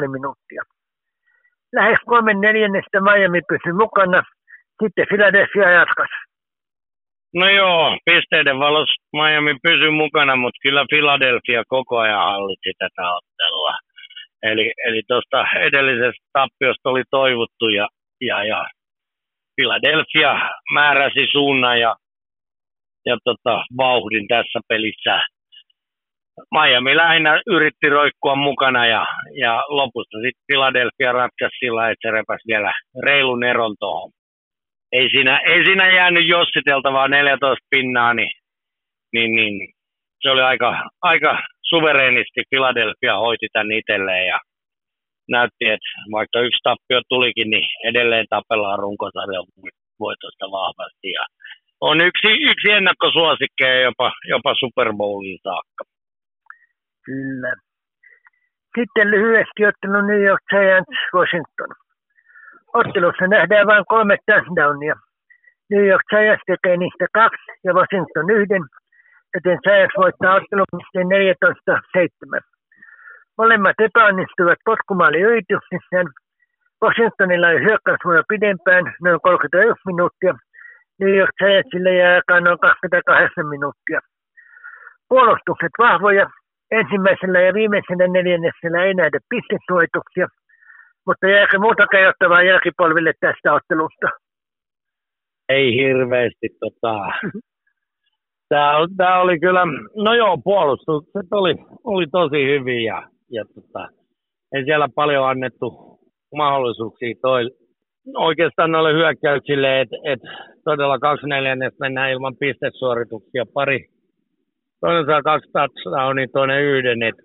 [0.04, 0.62] 23,5 minuuttia.
[1.78, 4.24] Lähes kolmen neljännestä Miami pysyi mukana.
[4.84, 6.18] Sitten Philadelphia jatkasi.
[7.34, 13.74] No joo, pisteiden valossa Miami pysyi mukana, mutta kyllä Philadelphia koko ajan hallitsi tätä ottelua.
[14.44, 17.88] Eli, eli tuosta edellisestä tappiosta oli toivottu ja,
[18.22, 18.66] ja, ja
[19.56, 21.96] Philadelphia määräsi suunnan ja,
[23.06, 25.22] ja tota, vauhdin tässä pelissä.
[26.52, 29.06] Miami lähinnä yritti roikkua mukana ja,
[29.40, 34.12] ja lopussa sitten Philadelphia ratkaisi sillä, että se repäsi vielä reilun eron tuohon.
[34.92, 38.32] Ei siinä, ei siinä jäänyt jossiteltavaa 14 pinnaa, niin,
[39.14, 39.74] niin, niin
[40.22, 41.44] se oli aika, aika
[41.74, 44.40] suvereenisti Philadelphia hoiti tämän itselleen ja
[45.36, 49.46] näytti, että vaikka yksi tappio tulikin, niin edelleen tapellaan runkosarjan
[50.00, 51.08] voitosta vahvasti.
[51.18, 51.24] Ja
[51.82, 55.84] on yksi, yksi ennakkosuosikkeja jopa, jopa Super Bowliin saakka.
[57.06, 57.54] Kyllä.
[58.78, 61.72] Sitten lyhyesti ottelu New York Giants Washington.
[62.74, 64.96] Ottelussa nähdään vain kolme touchdownia.
[65.72, 68.64] New York Giants tekee niistä kaksi ja Washington yhden,
[69.34, 70.82] joten Giants voittaa ottelun
[72.38, 72.42] 14-7.
[73.38, 76.08] Molemmat epäonnistuivat potkumaaliyrityksissään.
[76.84, 80.34] Washingtonilla ei hyökkäysvuoro pidempään, noin 31 minuuttia.
[81.00, 84.00] New York Giantsille jää aikaa noin 28 minuuttia.
[85.10, 86.30] Puolustukset vahvoja.
[86.72, 90.28] Ensimmäisellä ja viimeisellä neljänneksellä ei nähdä pistesuojituksia,
[91.08, 94.08] mutta jääkö muuta kerrottavaa jälkipolville tästä ottelusta?
[95.50, 96.48] Ei hirveästi.
[96.60, 96.94] Tota.
[98.98, 99.62] Tämä, oli kyllä,
[99.96, 103.88] no joo, puolustukset oli, oli tosi hyviä ja tota,
[104.56, 106.00] ei siellä paljon annettu
[106.36, 107.50] mahdollisuuksia toi,
[108.16, 110.20] oikeastaan noille hyökkäyksille, että et
[110.66, 113.46] todella kaksi neljännestä mennään ilman pistesuorituksia.
[113.54, 113.86] Pari,
[114.82, 117.04] toinen saa kaksi touchdownia, toinen yhden.
[117.04, 117.16] Et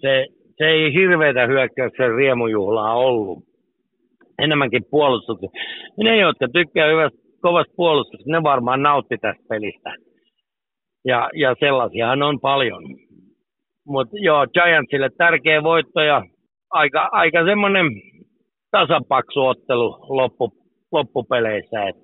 [0.00, 0.26] se,
[0.56, 3.38] se ei hirveätä hyökkäyksen riemujuhlaa ollut.
[4.38, 5.50] Enemmänkin puolustuksia.
[5.96, 9.94] Ne, jotka tykkää hyvästä, kovasta puolustuksesta, ne varmaan nautti tästä pelistä.
[11.04, 12.82] Ja, ja sellaisiahan on paljon.
[13.86, 16.22] Mutta joo, Giantsille tärkeä voitto ja
[16.70, 17.86] aika, aika semmoinen
[18.70, 20.52] tasapaksu ottelu loppu,
[20.92, 21.88] loppupeleissä.
[21.88, 21.96] Et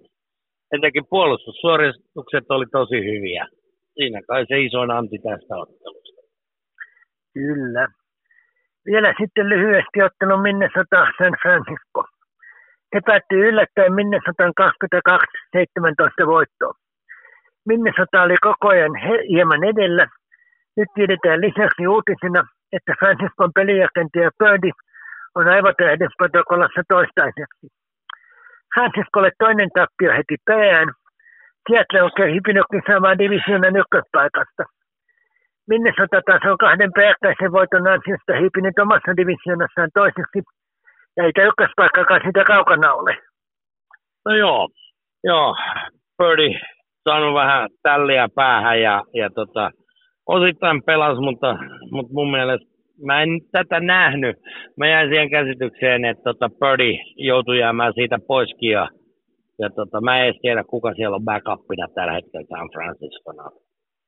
[0.72, 3.46] etenkin puolustussuoritukset oli tosi hyviä.
[3.94, 6.22] Siinä kai se isoin anti tästä ottelusta.
[7.34, 7.88] Kyllä.
[8.86, 12.04] Vielä sitten lyhyesti ottelu Minnesota San Francisco.
[12.94, 14.52] Se päättyi yllättäen Minnesotan
[16.22, 16.74] 22-17 voittoon.
[17.70, 18.94] Minnesota oli koko ajan
[19.32, 20.06] hieman edellä.
[20.76, 22.40] Nyt tiedetään lisäksi uutisena,
[22.76, 24.78] että Franciscon pelijakentaja Birdie
[25.34, 27.66] on aivotähdysprotokollassa toistaiseksi.
[28.74, 30.88] Franciscolle toinen tappio heti perään.
[31.68, 34.64] Seattle on hipinytkin saamaan divisioonan ykköspaikasta.
[35.68, 40.40] Minnesota taas on kahden peräkkäisen voiton ansiosta hiipinyt omassa divisioonassaan toiseksi,
[41.16, 43.18] ja eikä ykköspaikkakaan sitä kaukana ole.
[44.24, 44.68] No joo,
[45.24, 45.56] joo.
[46.18, 46.60] Birdie
[47.08, 49.70] saanut vähän tälliä päähän ja, ja tota,
[50.26, 51.58] osittain pelas, mutta,
[51.90, 52.66] mutta mun mielestä
[53.06, 54.36] mä en tätä nähnyt.
[54.76, 58.88] Mä jäin siihen käsitykseen, että tota Birdie joutui jäämään siitä poiskin ja,
[59.58, 63.50] ja tota, mä en edes tiedä, kuka siellä on backupina tällä hetkellä San Franciscona.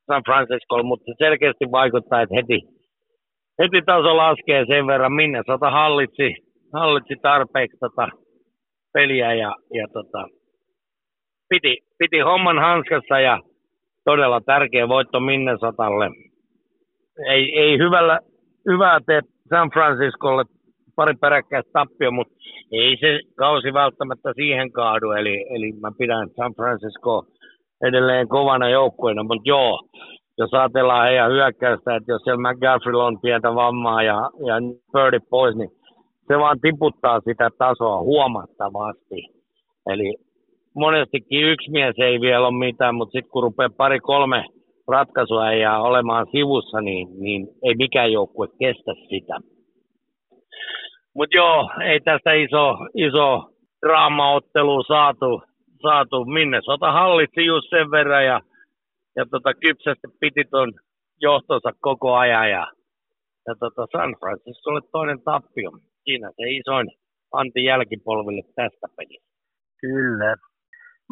[0.07, 2.61] San Francisco, mutta se selkeästi vaikuttaa, että heti,
[3.63, 6.29] heti taso laskee sen verran, minne sata hallitsi,
[6.73, 8.09] hallitsi tarpeeksi tota
[8.93, 10.27] peliä ja, ja tota,
[11.51, 13.41] piti, piti homman hanskassa ja
[14.05, 16.11] todella tärkeä voitto Minnesatalle.
[17.29, 18.19] Ei, ei hyvällä,
[18.71, 20.45] hyvää tee San Franciscolle
[20.97, 22.35] pari peräkkäistä tappio, mutta
[22.73, 25.11] ei se kausi välttämättä siihen kaadu.
[25.11, 27.25] Eli, eli mä pidän San Francisco
[27.83, 29.81] edelleen kovana joukkueena, mutta joo,
[30.39, 34.55] jos ajatellaan heidän hyökkäystä, että jos siellä McGaffrey on pientä vammaa ja, ja
[34.93, 35.71] Birdie pois, niin
[36.29, 39.17] se vaan tiputtaa sitä tasoa huomattavasti.
[39.87, 40.17] Eli
[40.75, 44.45] monestikin yksi mies ei vielä ole mitään, mutta sitten kun rupeaa pari-kolme
[44.89, 49.35] ratkaisua ja olemaan sivussa, niin, niin ei mikään joukkue kestä sitä.
[51.15, 53.51] Mutta joo, ei tästä iso, iso
[53.87, 55.43] draamaottelu saatu,
[55.83, 56.27] saatu.
[56.65, 58.41] sota hallitsi just sen verran ja,
[59.17, 60.73] ja tota, kypsästi piti ton
[61.21, 62.67] johtonsa koko ajan ja,
[63.47, 65.71] ja tota San Francisco oli toinen tappio.
[66.05, 66.89] Siinä se isoin
[67.33, 69.31] anti jälkipolville tästä pelistä.
[69.81, 70.37] Kyllä.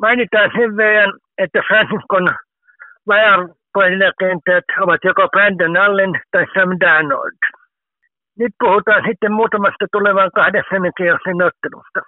[0.00, 2.28] Mainitaan sen verran, että Franciscon
[3.08, 7.38] vajaanpelijakentät ovat joko Brandon Allen tai Sam Darnold.
[8.38, 12.00] Nyt puhutaan sitten muutamasta tulevan kahdeksan kierroksen ottelusta.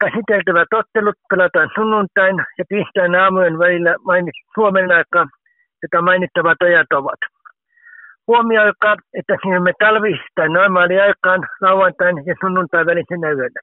[0.00, 5.26] Käsiteltävät ottelut pelataan sunnuntain ja tiistain aamujen välillä mainit Suomen aikaa,
[5.82, 7.20] jota mainittavat ajat ovat.
[8.26, 13.60] Huomioikaa, että siirrymme talvi- tai normaali aikaan lauantain ja sunnuntain välisenä yönä.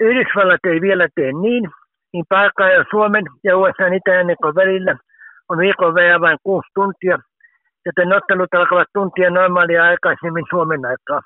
[0.00, 1.64] Yhdysvallat ei vielä tee niin,
[2.12, 4.96] niin Pääkka ja Suomen ja USA itäännikon välillä
[5.48, 7.18] on viikon verran vain kuusi tuntia,
[7.86, 11.20] joten ottelut alkavat tuntia normaalia aikaisemmin Suomen aikaa.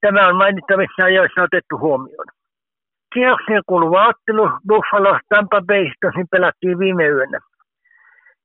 [0.00, 2.26] Tämä on mainittavissa ajoissa otettu huomioon.
[3.14, 7.38] Kierrokseen kuuluva ottelu Buffalo Tampa Bay tosin pelattiin viime yönä.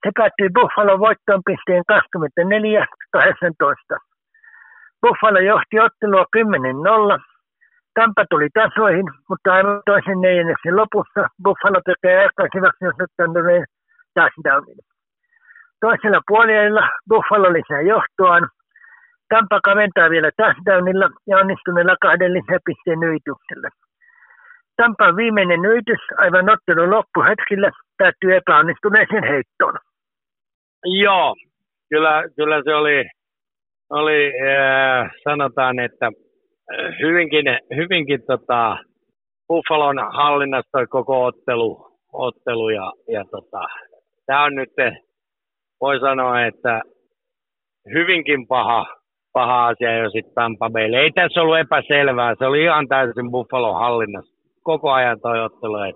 [0.03, 1.84] Se päättyi Buffalo voittoon pisteen
[3.93, 3.97] 24-18.
[5.01, 7.36] Buffalo johti ottelua 10-0
[7.97, 13.65] Tampa tuli tasoihin, mutta aivan toisen neljänneksen lopussa Buffalo tekee aikaisemmaksi osoittaneen
[14.15, 14.79] touchdownin.
[15.81, 18.49] Toisella puolella Buffalo lisää johtoaan.
[19.29, 23.69] Tampa kaventaa vielä touchdownilla ja onnistuneella kahden lisäpisteen yrityksellä.
[24.75, 29.75] Tampan viimeinen yritys aivan ottelun loppuhetkillä päättyi epäonnistuneeseen heittoon.
[30.85, 31.35] Joo,
[31.89, 33.05] kyllä, kyllä se oli
[33.89, 36.11] oli äh, sanotaan, että
[37.01, 37.45] hyvinkin,
[37.76, 38.78] hyvinkin tota,
[39.47, 43.61] Buffalon hallinnasta koko ottelu, ottelu ja, ja tota,
[44.26, 44.70] tämä on nyt,
[45.82, 46.82] voi sanoa, että
[47.93, 48.86] hyvinkin paha,
[49.34, 50.99] paha asia jo sitten Tampa Baylle.
[50.99, 55.78] Ei tässä ollut epäselvää, se oli ihan täysin Buffalon hallinnassa koko ajan toi ottelu.
[55.78, 55.95] Et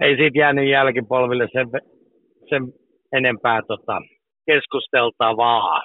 [0.00, 1.68] ei siitä jäänyt jälkipolville sen,
[2.48, 2.62] sen
[3.12, 4.00] enempää tota,
[4.46, 5.82] keskusteltavaa.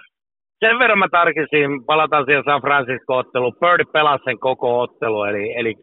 [0.65, 3.57] Sen verran mä tarkistin, palataan siihen San Francisco-otteluun.
[3.59, 5.75] Bird pelasi sen koko ottelu, eli, eli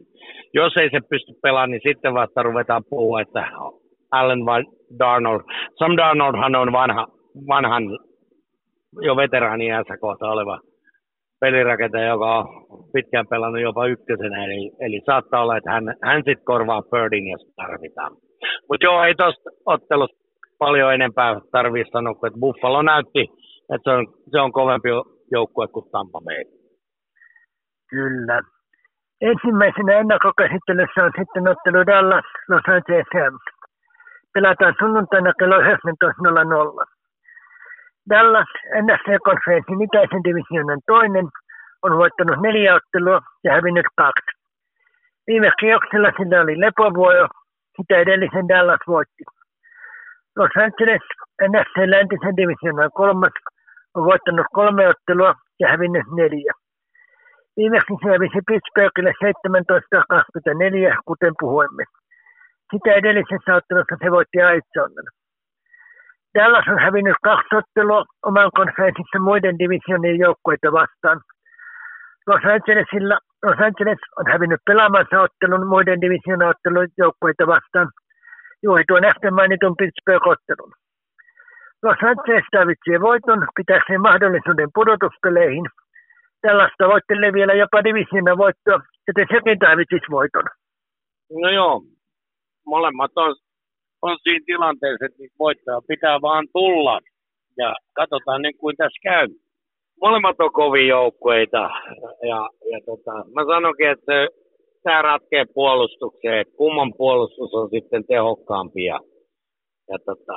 [0.55, 3.49] jos ei se pysty pelaamaan, niin sitten vasta ruvetaan puhua, että
[4.11, 4.65] Allen vai
[4.99, 5.41] Darnold.
[5.79, 7.07] Sam Darnoldhan on vanha,
[7.49, 7.83] vanhan
[9.01, 10.59] jo veteraaniänsä kohta oleva
[11.41, 12.47] pelirakentaja, joka on
[12.93, 17.53] pitkään pelannut jopa ykkösenä, eli, eli saattaa olla, että hän, hän sitten korvaa Birdin, jos
[17.57, 18.13] tarvitaan.
[18.69, 20.17] Mutta joo, ei tuosta ottelusta
[20.59, 23.25] paljon enempää tarvitse sanoa, että Buffalo näytti,
[23.75, 24.89] että se on, se on kovempi
[25.31, 26.45] joukkue kuin Tampa Bay.
[27.91, 28.41] Kyllä.
[29.21, 33.41] Ensimmäisenä ennakkokäsittelyssä on sitten ottelu Dallas Los Angeles.
[34.35, 36.85] Pelataan sunnuntaina kello 19.00.
[38.11, 38.51] Dallas
[38.83, 41.27] NFC-konferenssin itäisen divisioonan toinen
[41.83, 44.31] on voittanut neljä ottelua ja hävinnyt kaksi.
[45.27, 47.27] Viime kierroksella sillä oli lepovuojo,
[47.77, 49.25] sitä edellisen Dallas voitti.
[50.37, 51.05] Los Angeles
[51.51, 53.33] NFC läntisen divisioonan kolmas
[53.95, 56.53] on voittanut kolme ottelua ja hävinnyt neljä.
[57.57, 59.13] Viimeksi se hävisi Pittsburghille
[60.93, 61.85] 17-24, kuten puhuimme.
[62.71, 65.11] Sitä edellisessä ottelussa se voitti Arizonana.
[66.35, 71.21] Dallas on hävinnyt kaksi ottelua oman konferenssissa muiden divisionien joukkueita vastaan.
[72.27, 77.89] Los, Angelesilla, Los Angeles on hävinnyt pelaamansa ottelun muiden divisionan ottelun joukkueita vastaan
[78.63, 80.73] juuri tuon äsken mainitun Pittsburgh-ottelun.
[81.83, 85.67] Los Angeles tarvitsee voiton pitääkseen mahdollisuuden pudotuspeleihin.
[86.41, 90.47] Tällaista voittelee vielä jopa divisionan voittoa, joten sekin tarvitsisi voiton.
[91.43, 91.83] No joo,
[92.67, 93.35] molemmat on
[94.03, 97.01] on siinä tilanteessa, että voittaa pitää vaan tulla.
[97.57, 99.29] Ja katsotaan niin kuin tässä käy.
[100.01, 101.71] Molemmat on kovia joukkueita.
[102.29, 104.27] Ja, ja tota, mä sanoinkin, että
[104.83, 108.85] tämä ratkee puolustukseen, että kumman puolustus on sitten tehokkaampi.
[108.85, 109.01] Ja,
[109.91, 110.37] ja tota,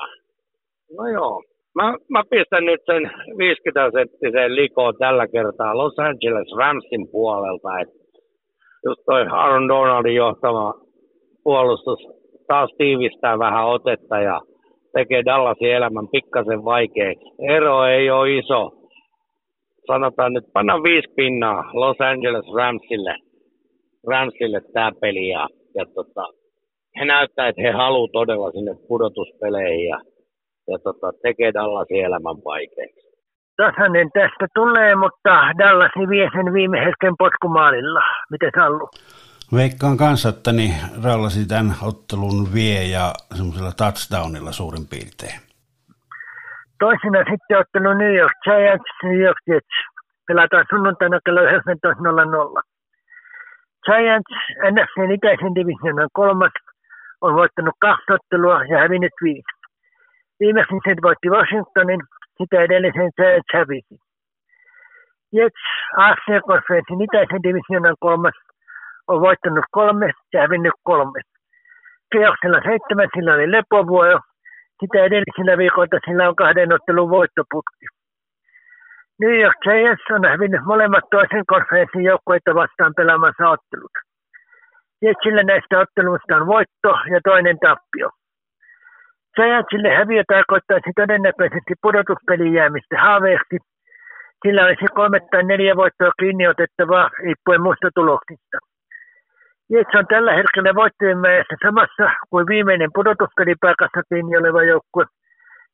[0.98, 1.44] no joo,
[1.76, 7.80] mä, mä pistän nyt sen 50 senttisen likoon tällä kertaa Los Angeles Ramsin puolelta.
[7.80, 7.94] Että
[8.86, 10.74] just toi Aaron Donaldin johtama
[11.44, 12.00] puolustus
[12.48, 14.42] taas tiivistää vähän otetta ja
[14.94, 17.26] tekee Dallasin elämän pikkasen vaikeaksi.
[17.56, 18.72] Ero ei ole iso.
[19.88, 23.16] Sanotaan nyt, panna viisi pinnaa Los Angeles Ramsille,
[24.08, 26.26] Ramsille tämä peli ja, ja tota,
[27.00, 30.00] he näyttää, että he haluaa todella sinne pudotuspeleihin ja,
[30.68, 33.12] ja tota, tekee Dallasin elämän vaikeaksi.
[33.58, 38.02] Tasainen tästä tulee, mutta Dallas vie sen viime hetken potkumaalilla.
[38.32, 38.90] Miten Sallu?
[39.56, 43.06] Veikkaan kanssa, että niin rallasi tämän ottelun vie ja
[43.38, 45.40] semmoisella touchdownilla suurin piirtein.
[46.80, 49.76] Toisena sitten ottelu New York Giants, New York Jets.
[50.28, 52.62] Pelataan sunnuntaina kello 19.00.
[53.86, 54.34] Giants,
[54.74, 56.56] NFCn itäisen divisionan kolmas,
[57.22, 59.61] on voittanut kaksi ottelua ja hävinnyt viisi.
[60.42, 62.02] Viimeksi se voitti Washingtonin,
[62.38, 63.96] sitä edellisen Giants hävisi.
[65.34, 65.64] Jets,
[65.98, 68.38] AFC-konferenssin itäisen divisionan kolmas,
[69.08, 71.20] on voittanut kolme ja hävinnyt kolme.
[72.12, 74.20] Kierroksella seitsemän sillä oli lepovuojo.
[74.80, 77.86] Sitä edellisillä viikoilta sillä on kahden ottelun voittoputki.
[79.22, 83.96] New York Giants on hävinnyt molemmat toisen konferenssin joukkueita vastaan pelaamansa ottelut.
[85.02, 88.10] Jetsillä näistä otteluista on voitto ja toinen tappio.
[89.36, 93.58] Giantsille häviö tarkoittaisi todennäköisesti pudotuspelin jäämistä haaveeksi,
[94.44, 98.58] sillä olisi kolme tai neljä voittoa kiinni otettavaa riippuen muista tuloksista.
[99.70, 105.06] Jets on tällä hetkellä voittojen mäessä samassa kuin viimeinen pudotuspelipaikassa kiinni oleva joukkue,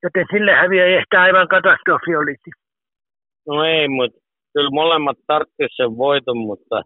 [0.04, 2.50] joten sille häviä ei ehkä aivan katastrofi olisi.
[3.48, 4.20] No ei, mutta
[4.54, 6.82] kyllä molemmat tarvitsisivat sen voiton, mutta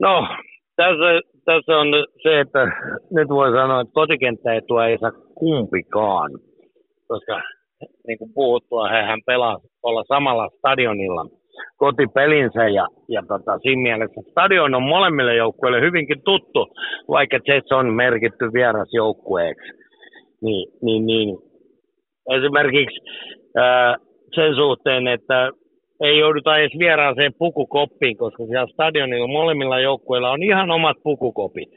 [0.00, 0.28] no,
[0.76, 1.88] tässä, tässä on
[2.22, 2.66] se, että
[3.10, 6.30] nyt voi sanoa, että kotikenttäetua ei saa kumpikaan,
[7.08, 7.42] koska
[8.06, 11.26] niin kuin puhuttua, hän pelaa olla samalla stadionilla–
[11.76, 16.66] kotipelinsä ja, ja tota, siinä mielessä stadion on molemmille joukkueille hyvinkin tuttu,
[17.08, 19.72] vaikka Jets on merkitty vierasjoukkueeksi.
[20.42, 21.38] Niin, niin, niin.
[22.36, 23.00] Esimerkiksi
[23.56, 23.96] ää,
[24.34, 25.50] sen suhteen, että
[26.02, 31.70] ei jouduta edes vieraaseen pukukoppiin, koska siellä stadionilla molemmilla joukkueilla on ihan omat pukukopit.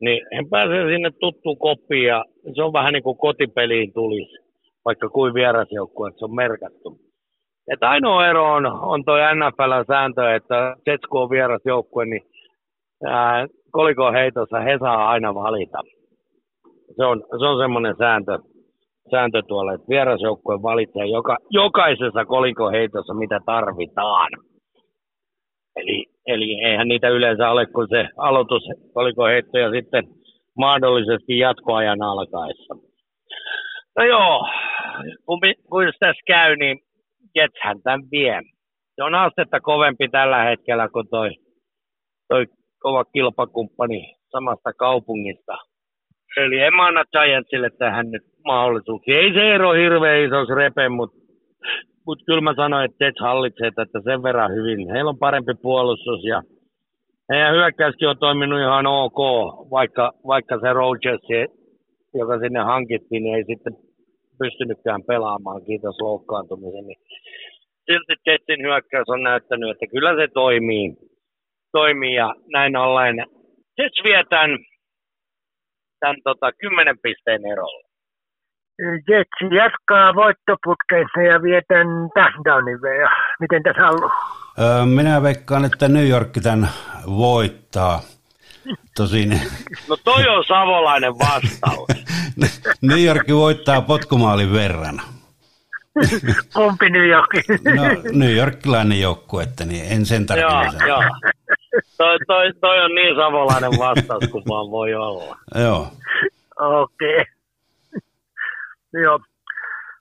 [0.00, 4.36] Niin he pääsee sinne tuttuun koppiin ja se on vähän niin kuin kotipeliin tulisi,
[4.84, 7.00] vaikka kuin vierasjoukkue, se on merkattu.
[7.72, 12.22] että ainoa ero on, on tuo NFL-sääntö, että Jets kun on vieras joukkue, niin
[13.70, 15.78] kolikon heitossa he saa aina valita.
[16.96, 18.38] Se on, se on semmoinen sääntö,
[19.10, 24.28] sääntö tuolla, että vierasjoukkue valitsee joka, jokaisessa kolikon heitossa, mitä tarvitaan.
[25.76, 28.62] Eli, eli eihän niitä yleensä ole kuin se aloitus
[28.94, 30.04] kolikon heitto ja sitten
[30.58, 32.74] mahdollisesti jatkoajan alkaessa.
[33.98, 34.48] No joo,
[35.26, 35.40] kun,
[35.70, 36.78] kun tässä käy, niin
[37.34, 38.40] Jetshän tämän vie.
[38.94, 41.30] Se on astetta kovempi tällä hetkellä kuin toi,
[42.28, 42.46] toi
[42.80, 45.56] kova kilpakumppani samasta kaupungista.
[46.44, 49.18] Eli en mä anna Giantsille tähän nyt mahdollisuuksia.
[49.18, 51.16] Ei se ero hirveän iso repe, mutta
[52.06, 54.90] mut kyllä mä sanoin, että Jets hallitsee tätä sen verran hyvin.
[54.92, 56.42] Heillä on parempi puolustus ja
[57.32, 59.20] heidän hyökkäyskin on toiminut ihan ok,
[59.70, 61.28] vaikka, vaikka se Rogers,
[62.14, 63.76] joka sinne hankittiin, niin ei sitten
[64.38, 67.00] pystynytkään pelaamaan, kiitos loukkaantumisen, niin
[67.86, 70.96] silti Jetsin hyökkäys on näyttänyt, että kyllä se toimii,
[71.72, 73.16] toimii ja näin ollen
[73.78, 74.58] Jets vie tämän,
[76.00, 77.88] tämän tota, 10 pisteen erolla.
[79.08, 83.10] Jetsi jatkaa voittoputkeissa ja vie tämän touchdownin vielä.
[83.40, 84.10] Miten tässä on
[84.58, 86.68] öö, Minä veikkaan, että New York tämän
[87.06, 88.00] voittaa.
[88.96, 89.40] Tosin...
[89.88, 91.88] No toi on savolainen vastaus.
[92.88, 95.00] New York voittaa potkumaalin verran.
[96.54, 97.30] Kumpi New York?
[97.74, 97.82] No
[98.12, 101.02] New Yorkilainen joukkue, että niin en sen takia joo, joo.
[101.96, 105.36] Toi, toi, toi, on niin savolainen vastaus kuin vaan voi olla.
[105.64, 105.86] Joo.
[106.58, 107.20] Okei.
[107.20, 107.24] Okay.
[109.02, 109.20] joo.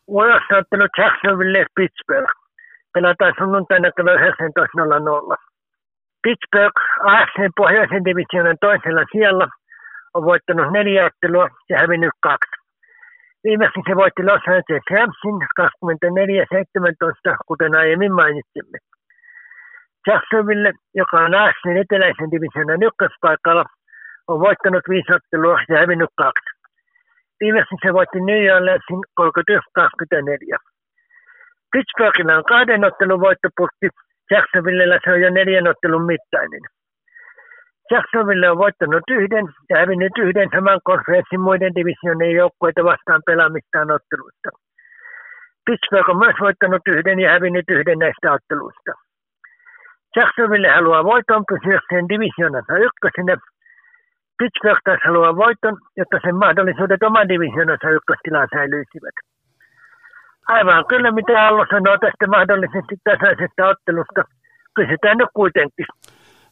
[0.07, 2.33] Vuorossa ottanut Jacksonville Pittsburgh.
[2.93, 5.37] Pelataan sunnuntaina kello 19.00.
[6.23, 9.47] Pittsburgh AFC pohjoisen divisioonan toisella siellä
[10.13, 12.55] on voittanut neljä ottelua ja hävinnyt kaksi.
[13.43, 15.37] Viimeksi se voitti Los Angeles Ramsin
[17.31, 18.77] 24-17, kuten aiemmin mainitsimme.
[20.07, 23.65] Jacksonville, joka on AFCin eteläisen divisioonan ykköspaikalla,
[24.27, 26.49] on voittanut viisi ottelua ja hävinnyt kaksi.
[27.39, 30.57] Viimeksi se voitti New Orleansin 31-24.
[31.71, 33.87] Pittsburghilla on kahden ottelun voittopurkki
[34.31, 36.63] Jacksonvillellä se on jo neljän ottelun mittainen.
[37.91, 44.49] Jacksonville on voittanut yhden ja hävinnyt yhden saman konferenssin muiden divisioonien joukkueita vastaan pelaamistaan otteluista.
[45.65, 49.06] Pittsburgh on myös voittanut yhden ja hävinnyt yhden näistä otteluista.
[50.15, 53.35] Jacksonville haluaa voiton pysyäkseen divisioonansa ykkösenä.
[54.37, 59.17] Pittsburgh taas haluaa voiton, jotta sen mahdollisuudet oman divisioonansa ykköstilaan säilyisivät.
[60.47, 64.21] Aivan kyllä, mitä Allo sanoo tästä mahdollisesti tasaisesta ottelusta.
[64.75, 65.85] Kysytään nyt kuitenkin.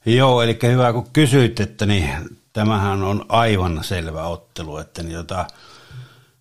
[0.06, 2.10] Joo, eli hyvä kun kysyit, että niin,
[2.54, 5.46] tämähän on aivan selvä ottelu, että niin, jota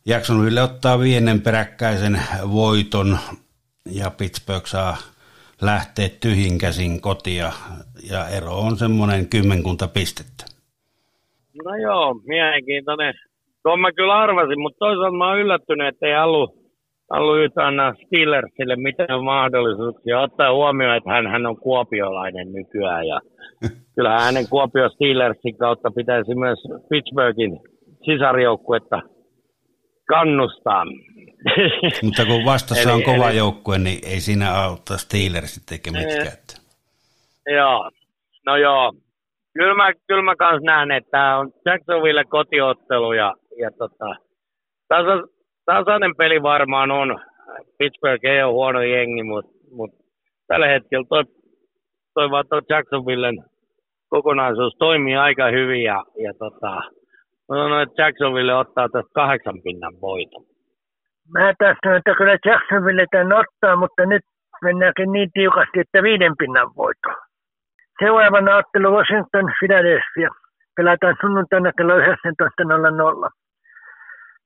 [0.06, 2.20] Jacksonville ottaa viienen peräkkäisen
[2.52, 3.18] voiton
[3.86, 4.96] ja Pittsburgh saa
[5.64, 7.52] lähteä tyhjin käsin kotia
[8.10, 10.44] ja ero on semmoinen kymmenkunta pistettä.
[11.64, 13.14] No joo, mielenkiintoinen.
[13.62, 16.64] Tuon mä kyllä arvasin, mutta toisaalta mä oon yllättynyt, että ei halua
[17.10, 20.20] Louis anna Steelersille mitään mahdollisuuksia.
[20.20, 23.20] Ottaa huomioon, että hän, hän on kuopiolainen nykyään ja
[23.94, 26.58] kyllä hänen Kuopio Steelersin kautta pitäisi myös
[26.90, 27.60] Pittsburghin
[28.04, 29.02] sisarjoukkuetta
[30.08, 30.84] kannustaa.
[32.02, 36.36] Mutta kun vastassa eli, on kova eli, joukkue, niin ei siinä auttaa Steelersit eikä mitkään.
[37.46, 37.90] Joo,
[38.46, 38.92] no joo.
[39.54, 44.16] Kyllä mä, kyllä mä kans näen, että tämä on Jacksonville kotiottelu ja, ja tota,
[44.88, 45.34] tässä
[45.64, 47.20] tasainen peli varmaan on.
[47.78, 49.90] Pittsburgh ei ole huono jengi, mutta mut
[50.46, 51.24] tällä hetkellä toi,
[52.14, 53.44] toi, vaan toi Jacksonvillen
[54.08, 56.70] kokonaisuus toimii aika hyvin ja, ja tota,
[57.48, 60.53] mä sanon, että Jacksonville ottaa tästä kahdeksan pinnan voiton.
[61.32, 64.22] Mä tässä sanon, että kyllä Jacksonville tämän ottaa, mutta nyt
[64.62, 67.08] mennäänkin niin tiukasti, että viiden pinnan voito.
[67.98, 70.28] Seuraavana ottelu Washington Philadelphia.
[70.76, 73.30] Pelataan sunnuntaina kello 19.00.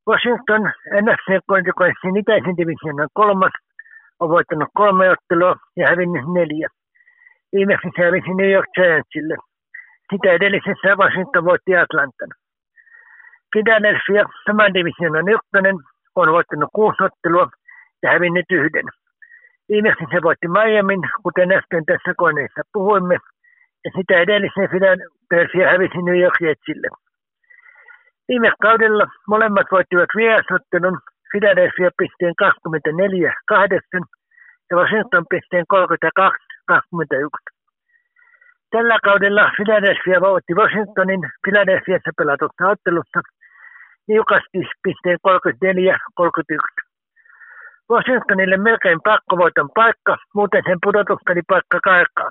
[0.08, 0.62] Washington
[1.04, 3.52] NFC-konsekvenssin itäisen divisioonan kolmas
[4.20, 6.68] on voittanut kolme ottelua ja hävinnyt neljä.
[7.52, 9.36] Viimeksi se hävisi New York Giantsille.
[10.10, 12.32] Sitä edellisessä Washington voitti Atlantan.
[13.52, 15.76] Philadelphia, saman divisioonan ykkönen,
[16.20, 17.46] on voittanut kuusi ottelua
[18.02, 18.86] ja hävinnyt yhden.
[19.68, 23.16] Viimeksi se voitti Miamin, kuten äsken tässä koneessa puhuimme,
[23.84, 26.88] ja sitä edellisen Philadelphia hävisi New York Jetsille.
[28.28, 30.98] Viime kaudella molemmat voittivat vierasottelun
[31.30, 33.80] Philadelphia pisteen 24 8
[34.70, 37.58] ja Washington pisteen 32 21.
[38.70, 43.20] Tällä kaudella Philadelphia voitti Washingtonin Philadelphiassa pelatussa ottelussa
[44.08, 46.88] niukasti pisteen 34-31.
[47.90, 52.30] Washingtonille melkein pakkovoiton paikka, muuten sen pudotuspelipaikka karkaa.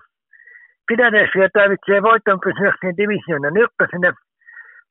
[0.87, 4.13] Philadelphia tarvitsee voiton pysyäkseen divisioonan ykkösenä.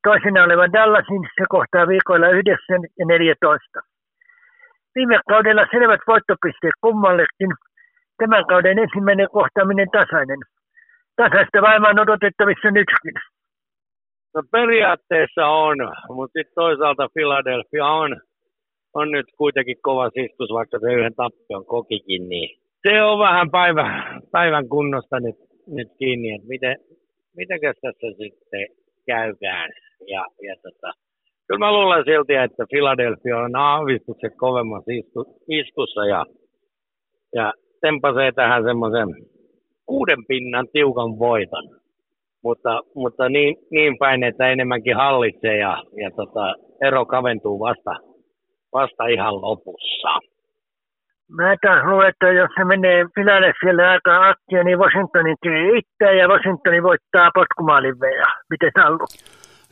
[0.03, 3.81] Toisena olevan Dallasin se kohtaa viikoilla 9 ja 14.
[4.95, 7.53] Viime kaudella selvät voittopisteet kummallekin.
[8.19, 10.41] Tämän kauden ensimmäinen kohtaaminen tasainen.
[11.17, 13.17] Tasaista varmaan odotettavissa nytkin.
[14.37, 15.77] No periaatteessa on,
[16.09, 18.17] mutta sitten toisaalta Philadelphia on,
[18.95, 22.49] on nyt kuitenkin kova sistus, vaikka se yhden tappion kokikin, niin
[22.89, 23.87] se on vähän päivä,
[24.33, 26.77] päivän kunnosta nyt, nyt kiinni, että miten,
[27.37, 28.67] mitenkäs tässä sitten
[29.07, 29.71] käykään.
[30.07, 30.93] Ja, ja tota,
[31.47, 36.27] kyllä mä luulen silti, että Philadelphia on aavistuksen kovemmassa isku, iskussa ja,
[37.35, 39.09] ja tempasee tähän semmoisen
[39.87, 41.86] kuuden pinnan tiukan voiton.
[42.47, 46.55] Mutta, mutta niin, niin päin, että enemmänkin hallitsee ja, ja tota,
[46.87, 47.95] ero kaventuu vasta,
[48.73, 50.09] vasta ihan lopussa.
[51.29, 56.29] Mä taas luulen, että jos se menee Philadelphialle aika akkia, niin Washingtonin tee itse ja
[56.29, 58.27] Washingtonin voittaa potkumaalin veja.
[58.51, 58.83] Miten sä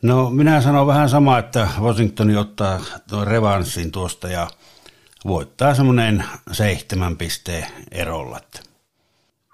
[0.03, 2.77] No minä sanon vähän sama, että Washington ottaa
[3.09, 4.47] tuon revanssin tuosta ja
[5.27, 8.37] voittaa semmoinen seitsemän pisteen erolla.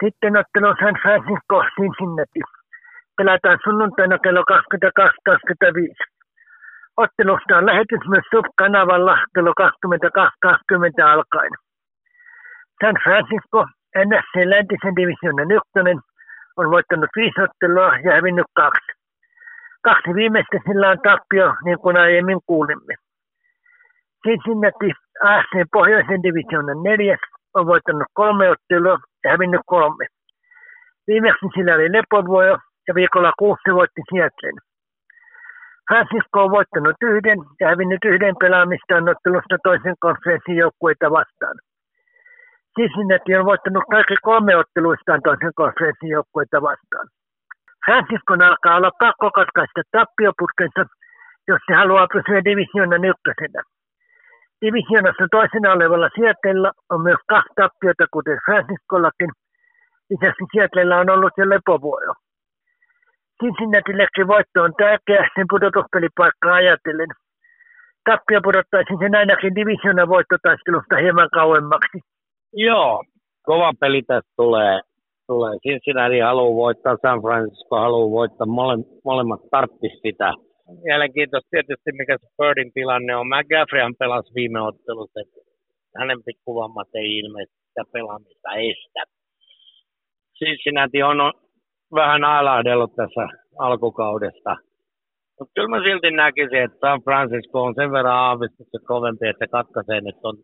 [0.04, 2.61] Sitten ottelu San Francisco Cincinnati.
[3.22, 4.56] Pelataan sunnuntaina kello 22.25.
[6.98, 11.52] Ottelusta on lähetys myös Sub-kanavalla kello 22.20 alkaen.
[12.82, 13.60] San Francisco,
[14.08, 16.00] NFC läntisen divisioonan ykkönen,
[16.58, 18.92] on voittanut viisi ottelua ja hävinnyt kaksi.
[19.84, 22.94] Kaksi viimeistä sillä on tappio, niin kuin aiemmin kuulimme.
[24.24, 24.92] Cincinnati
[25.24, 30.06] AFC pohjoisen divisioonan neljäs on voittanut kolme ottelua ja hävinnyt kolme.
[31.08, 32.58] Viimeksi sillä oli lepovuojo
[32.92, 34.58] ja viikolla kuusi voitti Seattlen.
[35.88, 41.56] Francisco on voittanut yhden ja hävinnyt yhden pelaamistaan ottelusta toisen konferenssin joukkueita vastaan.
[42.76, 47.08] Cincinnati on voittanut kaikki kolme otteluistaan toisen konferenssin joukkueita vastaan.
[47.86, 50.82] Franciscon alkaa olla pakko katkaista tappioputkensa,
[51.50, 53.62] jos se haluaa pysyä divisioonan ykkösenä.
[54.62, 59.32] Divisioonassa toisena olevalla Seattleilla on myös kaksi tappiota, kuten Franciscollakin.
[60.10, 62.14] Lisäksi Seattlella on ollut jo lepovuoro.
[63.42, 67.12] Cincinnatillekin voitto on tärkeä sen pudotuspelipaikkaa ajatellen.
[68.06, 71.98] Tappio pudottaisi sen ainakin divisioonan voittotaistelusta hieman kauemmaksi.
[72.54, 73.04] Joo,
[73.44, 74.80] kova peli tästä tulee.
[75.28, 75.54] tulee.
[75.66, 78.76] Cincinnati haluaa voittaa, San Francisco haluaa voittaa, Mole,
[79.06, 80.34] molemmat tarttis sitä
[80.84, 83.28] mielenkiintoista tietysti, mikä se Birdin tilanne on.
[83.28, 85.20] McGaffreyhan pelasi viime ottelussa,
[86.00, 89.02] hänen pikkuvammat ei ilmeisesti sitä pelaamista estä.
[90.40, 91.18] Cincinnati on
[91.96, 93.28] vähän ailahdellut tässä
[93.60, 94.56] alkukaudesta.
[95.40, 100.02] Mutta kyllä mä silti näkisin, että San Francisco on sen verran aavistuksen kovempi, että katkaisee
[100.02, 100.38] nyt on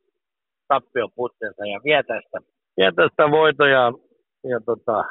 [0.67, 2.37] tappioputtensa ja vie tästä,
[2.77, 3.91] vie tästä voitoja
[4.51, 5.03] ja tota,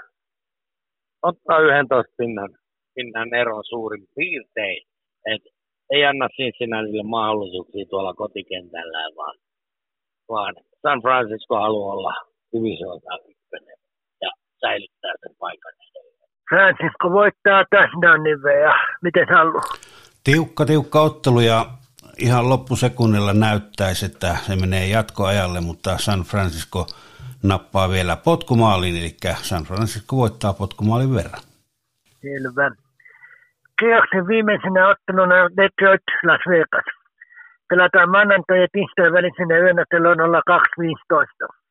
[1.23, 2.51] ottaa 11 pinnan,
[2.95, 4.83] pinnan eron suurin piirtein.
[5.35, 5.43] Et
[5.91, 9.39] ei anna Cincinnatille mahdollisuuksia tuolla kotikentällä, vaan,
[10.29, 12.15] vaan San Francisco haluaa olla
[12.53, 13.79] divisioonta ykkönen
[14.21, 14.31] ja
[14.61, 15.73] säilyttää sen paikan.
[16.49, 19.63] Francisco voittaa touchdownin ja miten haluaa?
[20.25, 21.67] Tiukka, tiukka ottelu ja
[22.19, 26.87] ihan loppusekunnilla näyttäisi, että se menee jatkoajalle, mutta San Francisco
[27.43, 31.43] nappaa vielä potkumaalin, eli San Francisco voittaa potkumaalin verran.
[32.21, 32.71] Selvä.
[33.79, 36.85] Kierroksen viimeisenä otteluna Detroit Las Vegas.
[37.69, 41.66] Pelataan maanantai ja tiistai välisenä yönä kello 02.15.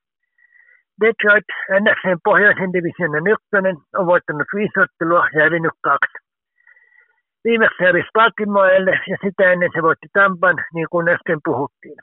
[1.02, 1.50] Detroit,
[1.82, 6.18] NFCn pohjoisen divisioonan ykkönen, on voittanut viisi ottelua ja hävinnyt kaksi.
[7.44, 12.00] Viimeksi hävisi Baltimoreelle ja sitä ennen se voitti Tampan, niin kuin äsken puhuttiin.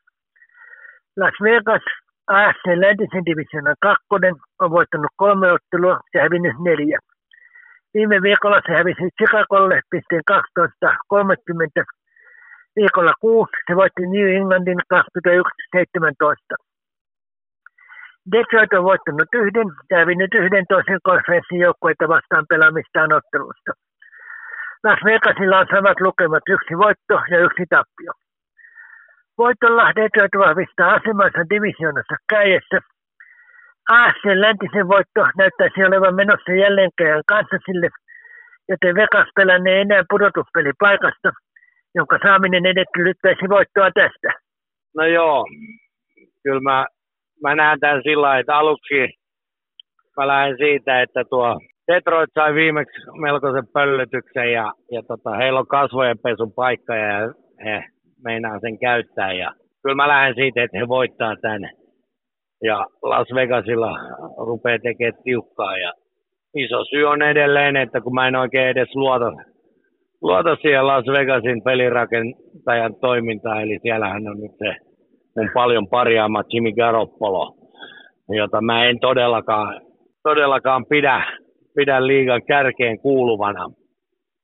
[1.17, 1.85] Las Vegas,
[2.27, 6.99] AFC läntisen divisioonan kakkonen, on voittanut kolme ottelua ja hävinnyt neljä.
[7.95, 11.85] Viime viikolla se hävisi Chicagolle pisteen 12.30.
[12.77, 16.72] Viikolla 6 se voitti New Englandin 21.17.
[18.33, 23.73] Detroit on voittanut yhden hävinnyt yhden toisen konferenssin joukkueita vastaan pelaamistaan ottelusta.
[24.85, 28.13] Las Vegasilla on samat lukemat, yksi voitto ja yksi tappio.
[29.39, 32.79] Voitolla Detroit vahvistaa asemansa divisioonassa kädessä
[33.91, 37.89] AFCn läntisen voitto näyttäisi olevan menossa jälleen kerran Kansasille,
[38.69, 41.31] joten Vegas pelannee enää pudotuspelipaikasta,
[41.95, 44.31] jonka saaminen edellyttäisi voittoa tästä.
[44.97, 45.45] No joo,
[46.43, 46.87] kyllä mä,
[47.43, 48.95] mä näen tämän sillä että aluksi
[50.17, 51.59] mä lähden siitä, että tuo
[51.93, 57.35] Detroit sai viimeksi melkoisen pöllytyksen ja, ja tota, heillä on kasvojen pesun paikka ja
[57.65, 57.85] he
[58.25, 61.71] meinaa sen käyttää ja kyllä mä lähden siitä, että he voittaa tämän
[62.63, 63.99] ja Las Vegasilla
[64.37, 65.77] rupeaa tekemään tiukkaa.
[65.79, 65.93] Ja
[66.55, 69.33] iso syy on edelleen, että kun mä en oikein edes luota,
[70.23, 74.92] luota siihen Las Vegasin pelirakentajan toimintaan, eli siellähän on nyt se
[75.37, 77.55] mun paljon parjaama Jimmy Garoppolo,
[78.29, 79.81] jota mä en todellakaan,
[80.23, 81.23] todellakaan pidä,
[81.75, 83.67] pidä liigan kärkeen kuuluvana.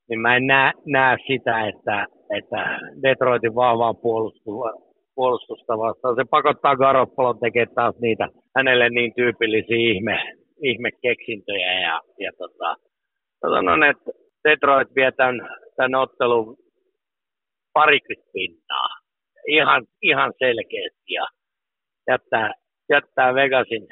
[0.09, 2.07] Niin mä en näe, näe sitä, että,
[2.39, 3.95] että Detroitin vahvaa
[5.15, 6.17] puolustusta, vastaan.
[6.17, 10.19] Se pakottaa Garoppolo tekemään taas niitä hänelle niin tyypillisiä ihme,
[10.63, 11.81] ihmekeksintöjä.
[11.81, 12.77] Ja, ja tota,
[13.41, 14.11] sanon, että
[14.49, 16.57] Detroit vie tämän, tämän ottelun
[17.73, 18.98] parikymmentä pinnaa
[19.57, 21.27] ihan, ihan selkeästi ja
[22.11, 22.53] jättää,
[22.93, 23.87] jättää Vegasin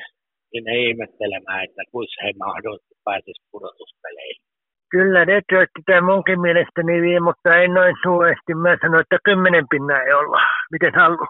[0.51, 4.43] sinne ihmettelemään, että kuinka he mahdollisesti pääsisi pudotuspeleihin.
[4.91, 8.55] Kyllä Detroit tämä munkin mielestäni vie, mutta ei noin suuresti.
[8.55, 10.41] Mä sanoin, että kymmenen pinnaa ei olla.
[10.73, 11.27] Miten halu?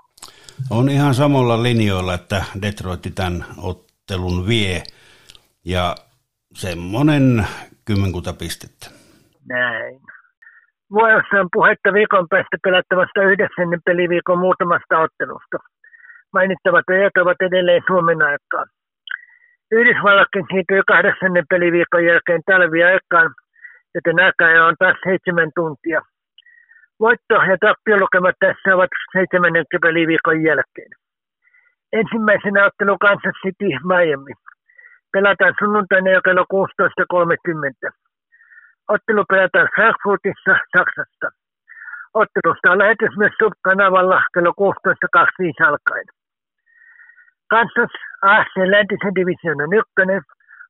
[0.70, 4.82] On ihan samalla linjoilla, että Detroit tämän ottelun vie
[5.64, 5.94] ja
[6.54, 7.46] semmoinen
[7.84, 8.86] kymmenkunta pistettä.
[9.48, 10.00] Näin.
[10.92, 15.58] Vuorossa on puhetta viikon päästä pelattavasta yhdeksännen peliviikon muutamasta ottelusta.
[16.32, 18.64] Mainittavat ajat ovat edelleen Suomen aikaa.
[19.70, 23.30] Yhdysvallatkin siirtyi kahdeksannen peliviikon jälkeen talviaikaan,
[23.94, 26.00] joten aikaa on taas seitsemän tuntia.
[27.00, 30.90] Voitto- ja tappiolukemat tässä ovat seitsemännen peliviikon jälkeen.
[31.92, 34.32] Ensimmäisenä ottelu Kansas City Miami.
[35.12, 38.05] Pelataan sunnuntaina jo kello 16.30.
[38.88, 41.28] Ottelu pelataan Frankfurtissa, Saksasta.
[42.14, 46.06] Ottelusta on lähetys myös Sub-kanavalla kello 16.25 alkaen.
[47.50, 50.22] Kansas AFC läntisen divisioonan ykkönen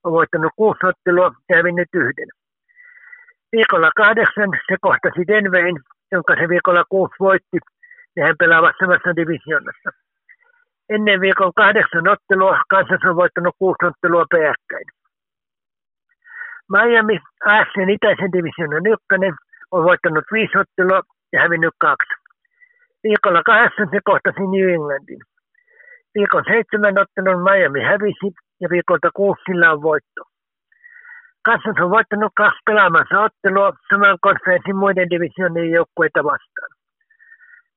[0.04, 2.28] on voittanut kuusi ottelua ja hävinnyt yhden.
[3.52, 5.78] Viikolla kahdeksan se kohtasi Denverin,
[6.12, 7.58] jonka se viikolla kuusi voitti,
[8.16, 9.90] ja hän pelaa samassa divisioonassa.
[10.88, 14.86] Ennen viikon kahdeksan ottelua Kansas on voittanut kuusi ottelua peräkkäin.
[16.72, 19.34] Miami AFCn itäisen divisioonan ykkönen
[19.70, 21.00] on voittanut viisi ottelua
[21.32, 22.14] ja hävinnyt kaksi.
[23.04, 25.22] Viikolla kahdeksan se kohtasi New Englandin.
[26.14, 28.28] Viikon seitsemän ottelun Miami hävisi
[28.60, 30.22] ja viikolta kuusi sillä on voitto.
[31.44, 36.70] Kansas on voittanut kaksi pelaamansa ottelua saman konferenssin muiden divisioonien joukkueita vastaan.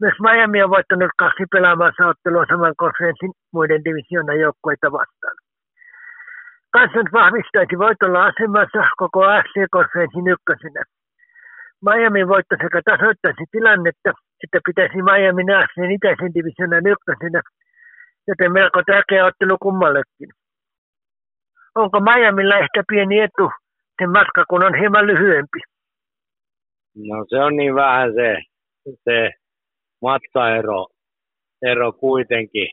[0.01, 5.35] Myös Miami on voittanut kaksi pelaamansa ottelua saman konferenssin muiden divisioonan joukkueita vastaan.
[6.73, 10.83] Kansas vahvistaisi voitolla asemansa koko AFC-konferenssin ykkösenä.
[11.85, 14.11] Miami voitto sekä tasoittaisi tilannetta,
[14.43, 17.41] että pitäisi Miami AFCn itäisen divisioonan ykkösenä,
[18.27, 20.29] joten melko tärkeä ottelu kummallekin.
[21.75, 23.51] Onko Miamilla ehkä pieni etu
[23.97, 25.59] sen matka, kun on hieman lyhyempi?
[26.95, 28.37] No se on niin vähän se,
[29.03, 29.31] se
[30.01, 30.87] matkaero
[31.61, 32.67] ero kuitenkin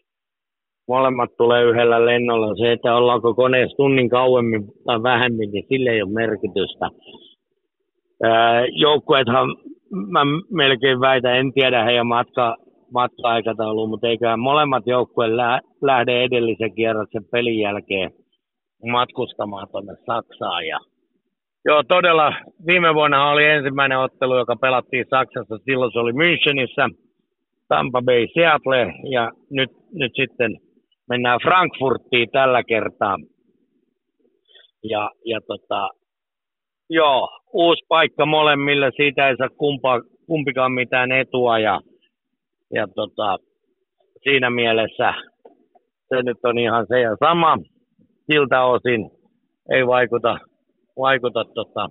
[0.89, 2.57] molemmat tulee yhdellä lennolla.
[2.57, 6.91] Se, että ollaanko koneessa tunnin kauemmin tai vähemmin, niin sille ei ole merkitystä.
[8.73, 9.49] Joukkueethan,
[9.91, 10.21] mä
[10.51, 12.57] melkein väitän, en tiedä heidän matka,
[12.93, 15.33] matka-aikatauluun, mutta eiköhän molemmat joukkueet
[15.83, 18.11] lähde edellisen kierroksen pelin jälkeen
[18.91, 20.67] matkustamaan tuonne Saksaan.
[20.67, 20.79] Ja
[21.65, 22.35] Joo, todella.
[22.67, 25.59] Viime vuonna oli ensimmäinen ottelu, joka pelattiin Saksassa.
[25.59, 26.91] Silloin se oli Münchenissä,
[27.69, 30.57] Tampa Bay, Seattle ja nyt, nyt sitten
[31.09, 33.17] mennään Frankfurtiin tällä kertaa.
[34.83, 35.89] Ja, ja tota,
[36.91, 41.81] joo, uusi paikka molemmille, siitä ei saa kumpa, kumpikaan mitään etua ja,
[42.75, 43.37] ja tota,
[44.23, 45.15] siinä mielessä
[46.09, 47.59] se nyt on ihan se ja sama.
[48.33, 49.11] Siltä osin
[49.71, 50.39] ei vaikuta,
[50.99, 51.89] vaikuta tota,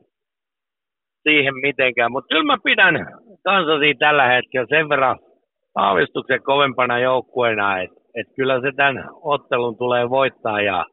[1.24, 2.96] siihen mitenkään, mutta kyllä mä pidän
[3.44, 5.20] Kansasia tällä hetkellä sen verran
[5.76, 10.86] aavistuksen kovempana joukkueena, että et kyllä se tämän ottelun tulee voittaa ja,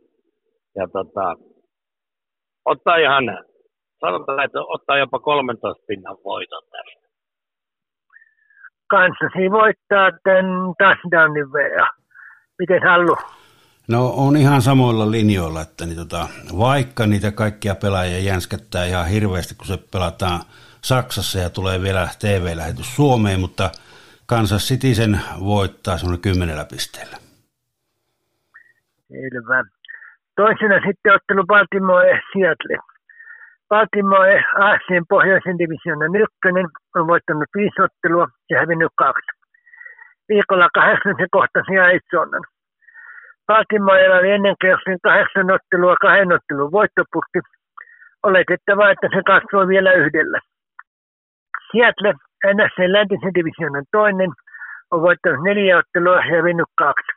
[0.77, 1.37] ja tota,
[2.64, 3.25] ottaa ihan,
[4.01, 7.03] sanotaan, että ottaa jopa 13 pinnan voiton tästä.
[8.91, 11.89] Kanssasi voittaa tämän touchdownin verran.
[12.59, 13.16] Miten Hallu?
[13.89, 19.55] No on ihan samoilla linjoilla, että niin tota, vaikka niitä kaikkia pelaajia jänskättää ihan hirveästi,
[19.55, 20.41] kun se pelataan
[20.83, 23.70] Saksassa ja tulee vielä TV-lähetys Suomeen, mutta–
[24.33, 25.20] Kansas City sen
[25.53, 27.16] voittaa semmoinen kymmenellä pisteellä.
[29.09, 29.59] Selvä.
[30.37, 32.76] Toisena sitten ottelu Baltimore Seattle.
[33.68, 36.66] Baltimore AFCn pohjoisen divisioonan ykkönen
[36.97, 39.30] on voittanut viisi ottelua ja hävinnyt kaksi.
[40.28, 42.45] Viikolla kahdeksan se kohtasi Arizonan.
[43.47, 47.41] Baltimorella oli ennen kierroksen kahdeksan ottelua kahden ottelun voittopurki.
[48.28, 50.39] Oletettavaa, että se kasvoi vielä yhdellä.
[51.70, 52.12] Seattle
[52.47, 54.30] NFC läntisen divisioonan toinen
[54.90, 57.12] on voittanut neljä ottelua ja vinnyt kaksi.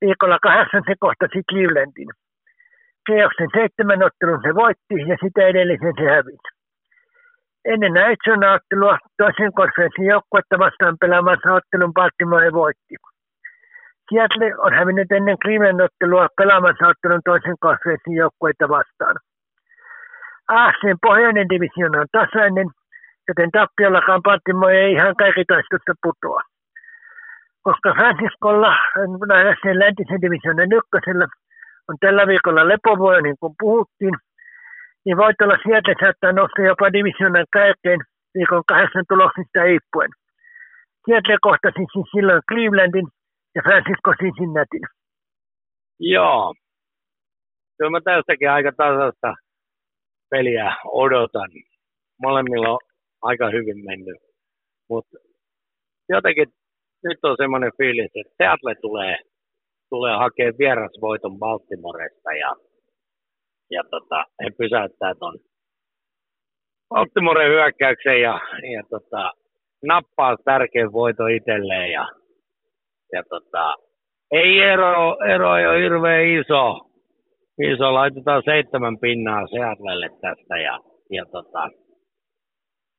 [0.00, 2.10] Viikolla kahdeksan se kohtasi Clevelandin.
[3.06, 6.48] Keoksen seitsemän ottelun se voitti ja sitä edellisen se hävisi.
[7.64, 12.94] Ennen Arizona-ottelua toisen konferenssin joukkuetta vastaan pelaamassa ottelun Baltimore voitti.
[14.08, 19.16] Seattle on hävinnyt ennen Cleveland ottelua pelaamassa ottelun toisen konferenssin joukkueita vastaan.
[20.48, 22.68] AFCn pohjoinen divisioona on tasainen,
[23.28, 26.40] joten tappiollakaan Baltimore ei ihan kaikitoistosta putoa.
[27.62, 28.72] Koska Franciscolla,
[29.28, 31.26] nähdäkseen läntisen divisioonan ykkösellä,
[31.88, 34.14] on tällä viikolla lepovuoja, niin kuin puhuttiin,
[35.04, 38.00] niin voit olla sieltä saattaa nousta jopa divisioonan kärkeen
[38.34, 40.10] viikon kahdeksan tuloksista riippuen.
[41.04, 43.08] Sieltä kohtasi siis silloin Clevelandin
[43.54, 44.84] ja Francisco Cincinnatin.
[46.00, 46.54] Joo.
[47.76, 49.34] Kyllä mä tästäkin aika tasasta
[50.30, 51.50] peliä odotan.
[52.22, 52.78] Molemmilla
[53.28, 54.20] aika hyvin mennyt.
[54.90, 55.16] Mutta
[56.08, 56.48] jotenkin
[57.04, 59.16] nyt on semmoinen fiilis, että Seattle tulee,
[59.90, 62.52] tulee hakemaan vierasvoiton Baltimoresta ja,
[63.70, 65.38] ja tota, he pysäyttää ton
[66.88, 68.40] Baltimoren hyökkäyksen ja,
[68.74, 69.32] ja tota,
[69.82, 72.08] nappaa tärkeän voiton itselleen ja,
[73.12, 73.74] ja tota,
[74.30, 76.80] ei ero, ero ei ole hirveän iso.
[77.62, 80.78] Iso, laitetaan seitsemän pinnaa Seatlelle tästä ja,
[81.10, 81.68] ja tota,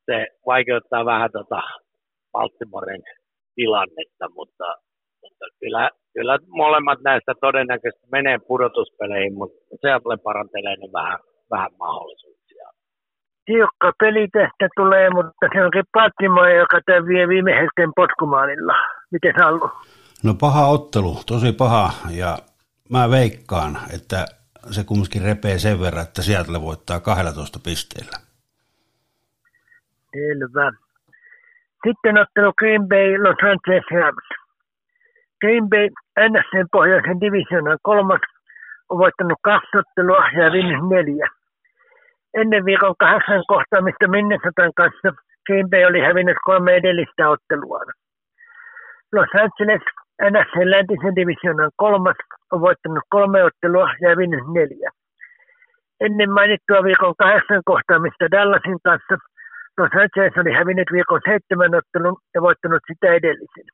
[0.06, 1.62] se vaikeuttaa vähän tota
[2.32, 3.04] Baltimoren
[3.56, 4.68] tilannetta, mutta,
[5.22, 11.20] mutta kyllä, kyllä molemmat näistä todennäköisesti menee pudotuspeleihin, mutta Seattle parantelee ne vähän,
[11.52, 12.66] vähän mahdollisuuksia.
[13.46, 18.74] Tiukka peli tästä tulee, mutta se onkin Baltimore, joka tämän vie viime hetken potkumaalilla.
[19.12, 19.70] Miten Sallu?
[20.24, 22.38] No paha ottelu, tosi paha ja
[22.90, 24.26] mä veikkaan, että
[24.72, 28.25] se kumminkin repee sen verran, että Seattle voittaa 12 pisteellä.
[30.16, 30.68] Selvä.
[31.84, 34.28] Sitten ottelu Green Bay Los Angeles Rams.
[35.42, 35.86] Green Bay
[36.30, 38.24] NSCn pohjoisen divisioonan kolmas
[38.90, 41.28] on voittanut kaksi ottelua ja hävinnyt neljä.
[42.40, 45.10] Ennen viikon kahdeksan kohtaamista Minnesotan kanssa
[45.46, 47.80] Green Bay oli hävinnyt kolme edellistä ottelua.
[49.16, 49.84] Los Angeles
[50.32, 52.20] NSCn läntisen divisioonan kolmas
[52.52, 54.90] on voittanut kolme ottelua ja hävinnyt neljä.
[56.00, 59.16] Ennen mainittua viikon kahdeksan kohtaamista Dallasin kanssa
[59.78, 63.68] Los Angeles oli hävinnyt viikon seitsemän ottelun ja voittanut sitä edellisen.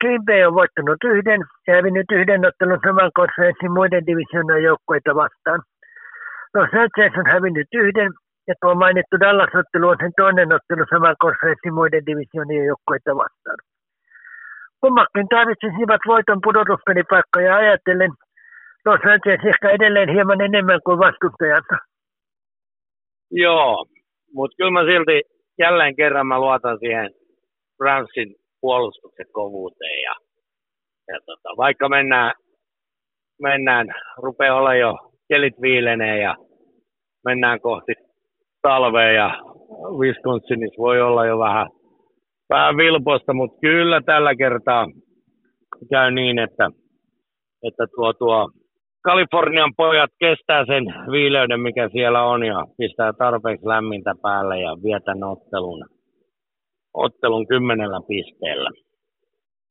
[0.00, 5.60] Green Bay on voittanut yhden ja hävinnyt yhden ottelun saman konferenssin muiden divisioonan joukkueita vastaan.
[6.54, 8.10] Los Angeles on hävinnyt yhden
[8.48, 13.58] ja tuo mainittu Dallas-ottelu on sen toinen ottelu saman konferenssin muiden divisioonien joukkueita vastaan.
[14.80, 18.12] Kummakin tarvitsisivat voiton pudotuspelipaikkoja ajatellen
[18.86, 21.76] Los Angeles ehkä edelleen hieman enemmän kuin vastustajansa.
[23.30, 23.86] Joo,
[24.34, 25.22] mutta kyllä mä silti
[25.58, 27.10] jälleen kerran mä luotan siihen
[27.80, 30.02] Ramsin puolustuksen kovuuteen.
[30.02, 30.14] Ja,
[31.08, 32.32] ja tota, vaikka mennään,
[33.42, 34.94] mennään, rupeaa olla jo
[35.28, 36.36] kelit viilenee ja
[37.24, 37.92] mennään kohti
[38.62, 39.40] talvea ja
[39.98, 41.66] Wisconsinissa voi olla jo vähän,
[42.50, 44.86] vähän vilposta, mutta kyllä tällä kertaa
[45.90, 46.70] käy niin, että,
[47.62, 48.50] että tuo, tuo
[49.04, 55.24] Kalifornian pojat kestää sen viileyden, mikä siellä on ja pistää tarpeeksi lämmintä päälle ja vietän
[55.24, 55.88] ottelun,
[56.94, 58.70] ottelun kymmenellä pisteellä.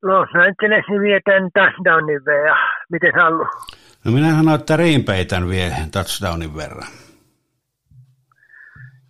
[0.04, 2.58] Los Angelesin vietän touchdownin verran.
[2.92, 3.46] Miten Hallu?
[4.06, 6.92] No minä sanoin, että Riinpeitän vie touchdownin verran.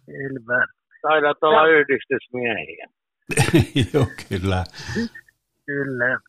[0.05, 0.67] Selvä.
[1.01, 2.85] Taidat olla yhdistysmiehiä.
[3.93, 4.63] Joo, kyllä.
[5.65, 6.19] Kyllä.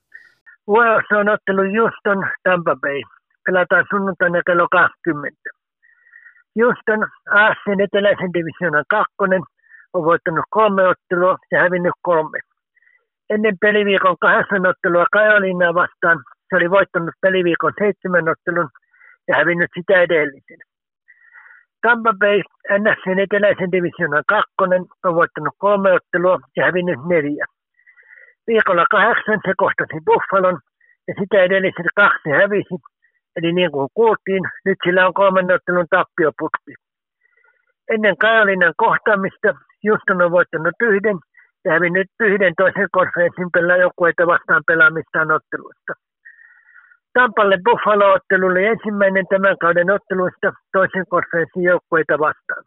[0.66, 3.02] Vuorossa on ottelu Houston Tampa Bay
[3.46, 5.36] pelataan sunnuntaina kello 20.
[6.58, 9.42] Houston AFCn eteläisen divisioonan kakkonen
[9.94, 12.38] on voittanut kolme ottelua ja hävinnyt kolme.
[13.30, 16.18] Ennen peliviikon kahdeksan ottelua Kajolinaa vastaan
[16.48, 18.68] se oli voittanut peliviikon seitsemän ottelun
[19.28, 20.60] ja hävinnyt sitä edellisen.
[21.82, 22.38] Tampa Bay
[22.78, 27.44] NFCn eteläisen divisioonan kakkonen on voittanut kolme ottelua ja hävinnyt neljä.
[28.46, 30.58] Viikolla kahdeksan se kohtasi Buffalon
[31.08, 32.74] ja sitä edelliset kaksi hävisi
[33.36, 36.74] Eli niin kuin kuultiin, nyt sillä on kolmen ottelun tappioputki.
[37.90, 39.48] Ennen Kajalinnan kohtaamista
[39.84, 41.18] Juston on voittanut yhden
[41.64, 45.92] ja hävinnyt yhden toisen konferenssin joukkueita vastaan pelaamistaan otteluista.
[47.12, 52.64] Tampalle Buffalo-ottelu oli ensimmäinen tämän kauden otteluista toisen konferenssin joukkueita vastaan.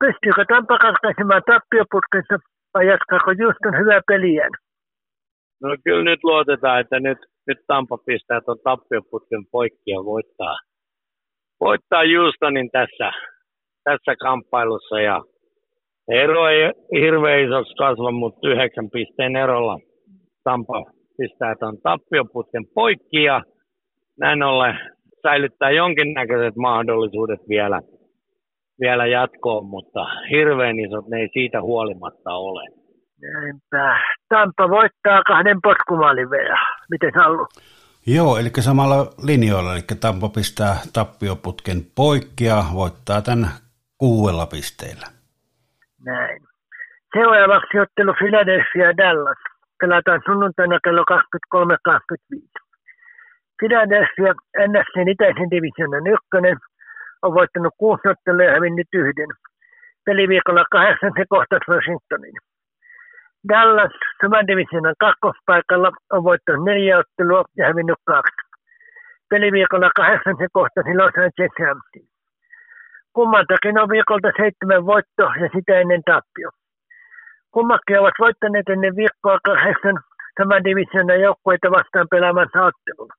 [0.00, 2.34] Pystyykö Tampa katkaisemaan tappioputkensa
[2.74, 4.50] vai jatkaako Juston hyvää peliään?
[5.62, 10.56] No kyllä nyt luotetaan, että nyt nyt Tampa pistää tuon tappioputken poikki ja voittaa,
[11.60, 13.12] voittaa Houstonin tässä,
[13.84, 15.00] tässä kamppailussa.
[15.00, 15.20] Ja
[16.08, 19.78] ero ei hirveän isoksi kasva, mutta yhdeksän pisteen erolla
[20.44, 20.84] Tampa
[21.16, 23.42] pistää tuon tappioputken poikki ja
[24.18, 24.78] näin ollen
[25.22, 27.80] säilyttää jonkinnäköiset mahdollisuudet vielä,
[28.80, 32.79] vielä jatkoon, mutta hirveän isot ne ei siitä huolimatta ole.
[33.22, 34.00] Näinpä.
[34.28, 36.28] Tampa voittaa kahden potkumaalin.
[36.90, 37.46] Miten haluaa?
[38.06, 38.96] Joo, eli samalla
[39.26, 43.48] linjoilla, eli Tampa pistää tappioputken poikki ja voittaa tämän
[43.98, 45.06] kuudella pisteellä.
[46.04, 46.42] Näin.
[47.12, 49.38] Seuraavaksi ottelu Philadelphia ja Dallas.
[49.80, 52.70] Pelataan sunnuntaina kello 23.25.
[53.58, 54.32] Philadelphia
[54.68, 56.56] NFCn itäisen divisionan ykkönen
[57.22, 59.30] on voittanut kuusi ottelua ja hävinnyt yhden.
[60.04, 62.36] Peliviikolla kahdeksan se kohtas Washingtonin.
[63.48, 68.36] Dallas saman divisionan kakkospaikalla on voittanut neljä ottelua ja hävinnyt kaksi.
[69.30, 72.08] Peliviikolla kahdeksan se kohtasi Los Angeles Ramsin.
[73.12, 76.50] Kummaltakin on viikolta seitsemän voitto ja sitä ennen tappio.
[77.50, 79.98] Kummakin ovat voittaneet ennen viikkoa kahdeksan
[80.38, 83.10] saman divisionan joukkueita vastaan pelaamansa ottelun.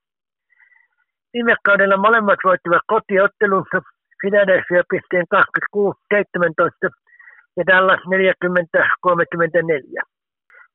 [1.32, 3.82] Viime kaudella molemmat voittivat kotiottelunsa
[4.20, 5.38] Philadelphia pisteen 26-17
[7.56, 10.11] ja Dallas 40-34.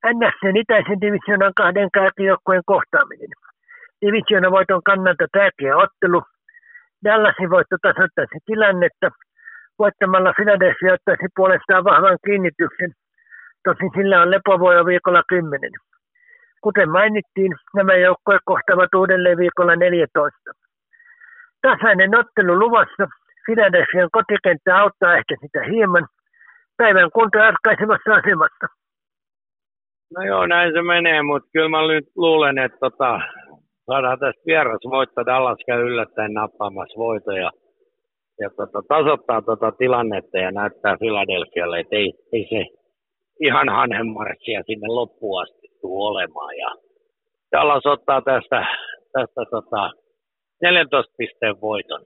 [0.06, 3.30] NSCn itäisen divisionan kahden kärkijoukkueen kohtaaminen.
[4.02, 6.24] Divisiona voiton kannalta tärkeä ottelu.
[7.06, 9.10] Dallasin voitto tasoittaisi tilannetta.
[9.80, 12.92] Voittamalla Philadelphia ottaisi puolestaan vahvan kiinnityksen.
[13.64, 15.72] Tosin sillä on lepovuoja viikolla 10.
[16.62, 20.52] Kuten mainittiin, nämä joukkoja kohtaavat uudelleen viikolla 14.
[21.62, 23.08] Tasainen ottelu luvassa.
[23.46, 26.08] Philadelphian kotikenttä auttaa ehkä sitä hieman.
[26.78, 28.68] Päivän kunto ratkaisevassa asemassa.
[30.16, 33.20] No joo, näin se menee, mutta kyllä mä nyt luulen, että tota,
[33.86, 35.26] saadaan tästä voittaa.
[35.26, 37.52] Dallas käy yllättäen nappaamassa voitoja
[38.40, 42.66] ja tota, tasoittaa tota tilannetta ja näyttää Filadelfialle, että ei, ei se
[43.42, 46.58] ihan hanhenmarssia sinne loppuun asti tule olemaan.
[46.58, 46.70] Ja
[47.52, 48.66] Dallas ottaa tästä,
[49.14, 49.92] tästä tota,
[50.62, 52.02] 14 pisteen voiton.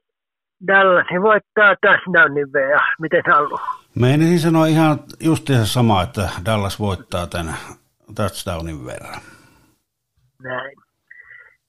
[0.67, 2.81] Dallas voittaa touchdownin VA.
[2.99, 3.81] Miten haluaa?
[3.99, 7.55] Meinasin sanoa ihan justiinsa sama, että Dallas voittaa tämän
[8.15, 9.21] touchdownin verran.
[10.43, 10.75] Näin.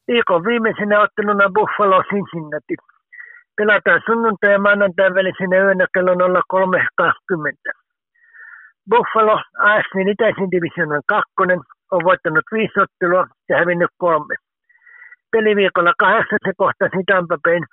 [0.08, 2.76] Viikon viimeisenä otteluna Buffalo Cincinnati.
[3.56, 7.82] Pelataan sunnuntai ja maanantai välisenä yönä kello 03.20.
[8.90, 14.34] Buffalo AFCin itäisen divisionan kakkonen on voittanut viisi ottelua ja hävinnyt kolme.
[15.32, 17.64] Peliviikolla kahdeksan se kohtasi Tampa Bayn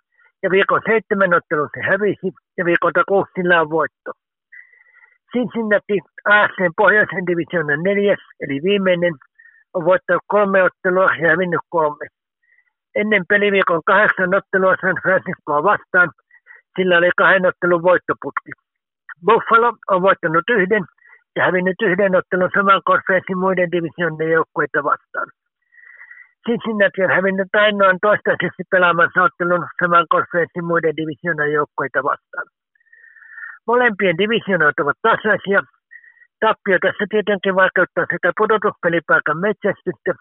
[0.44, 4.12] ja viikon seitsemän ottelun se hävisi ja viikolta kuusi sillä on voitto.
[5.34, 9.14] Cincinnati AFCn pohjoisen divisionan neljäs, eli viimeinen,
[9.74, 12.06] on voittanut kolme ottelua ja hävinnyt kolme.
[12.96, 16.10] Ennen peliviikon kahdeksan ottelua San Franciscoa vastaan,
[16.76, 18.52] sillä oli kahden ottelun voittoputki.
[19.26, 20.84] Buffalo on voittanut yhden
[21.36, 25.28] ja hävinnyt yhden ottelun saman konferenssin muiden divisioiden joukkueita vastaan.
[26.46, 32.48] Cincinnati on hävinnyt ainoan toistaiseksi pelaamansa ottelun saman konferenssin muiden divisioiden joukkueita vastaan.
[33.70, 35.62] Molempien divisioonat ovat tasaisia.
[36.44, 40.12] Tappio tässä tietenkin vaikeuttaa sekä pudotuspelipaikan metsästystä,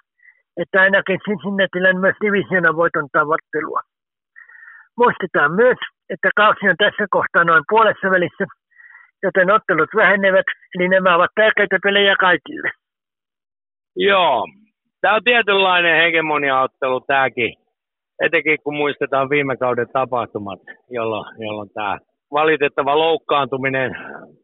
[0.60, 3.80] että ainakin Cincinnatilan myös divisioonan voiton tavoittelua.
[5.00, 5.78] Muistetaan myös,
[6.12, 8.44] että kausi on tässä kohtaa noin puolessa välissä,
[9.22, 12.70] joten ottelut vähenevät, eli nämä ovat tärkeitä pelejä kaikille.
[13.96, 14.46] Joo,
[15.00, 17.52] tämä on tietynlainen hegemoniaottelu tämäkin,
[18.24, 21.98] etenkin kun muistetaan viime kauden tapahtumat, jolloin, jolloin tämä
[22.32, 23.90] valitettava loukkaantuminen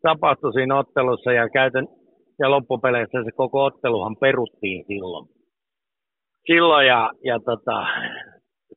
[0.03, 1.89] tapahtui siinä ottelussa ja, käytön,
[2.39, 5.29] ja loppupeleissä se koko otteluhan peruttiin silloin.
[6.47, 7.87] Silloin ja, ja tota,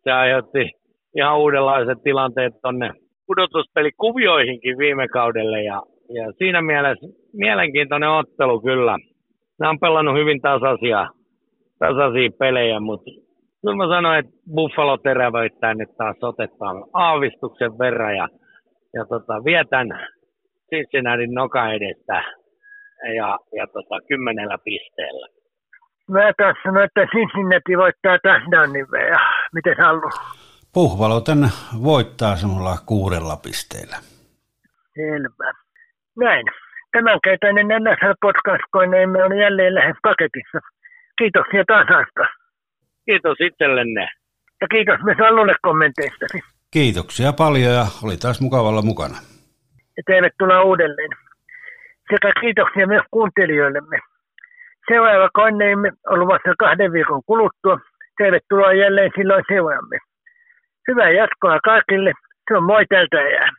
[0.04, 0.72] se aiheutti
[1.16, 2.92] ihan uudenlaiset tilanteet tuonne
[3.28, 5.82] pudotuspelikuvioihinkin viime kaudelle ja,
[6.14, 8.98] ja siinä mielessä mielenkiintoinen ottelu kyllä.
[9.60, 11.08] Nämä on pelannut hyvin tasaisia,
[11.80, 13.12] tasaisia pelejä, mutta
[13.62, 18.28] kyllä mä sanoin, että Buffalo terävöittää nyt taas otetaan aavistuksen verran ja
[18.98, 19.88] ja tota, vietän
[20.70, 22.24] Cincinnati noka edestä
[23.18, 25.28] ja, ja tota, kymmenellä pisteellä.
[26.10, 29.20] Mä taas sanoin, että Cincinnati voittaa touchdownin ja
[29.54, 30.32] miten haluaa?
[30.74, 31.44] Puhvalo tän
[31.84, 33.98] voittaa semmoilla kuudella pisteellä.
[34.96, 35.52] Selvä.
[36.20, 36.46] Näin.
[36.92, 40.60] Tämänkertainen NFL-podcast-koneemme on jälleen lähes paketissa.
[41.18, 42.30] Kiitoksia taas.
[43.06, 44.08] Kiitos itsellenne.
[44.62, 46.57] Ja kiitos myös Allulle kommenteistasi.
[46.72, 49.18] Kiitoksia paljon ja oli taas mukavalla mukana.
[49.98, 51.10] Ja tervetuloa uudelleen.
[52.12, 54.00] Sekä kiitoksia myös kuuntelijoillemme.
[54.88, 57.80] Seuraava koneimme on luvassa kahden viikon kuluttua.
[58.18, 59.98] Tervetuloa jälleen silloin seuraamme.
[60.88, 62.14] Hyvää jatkoa kaikille.
[62.48, 63.50] Se on moi tältä jää.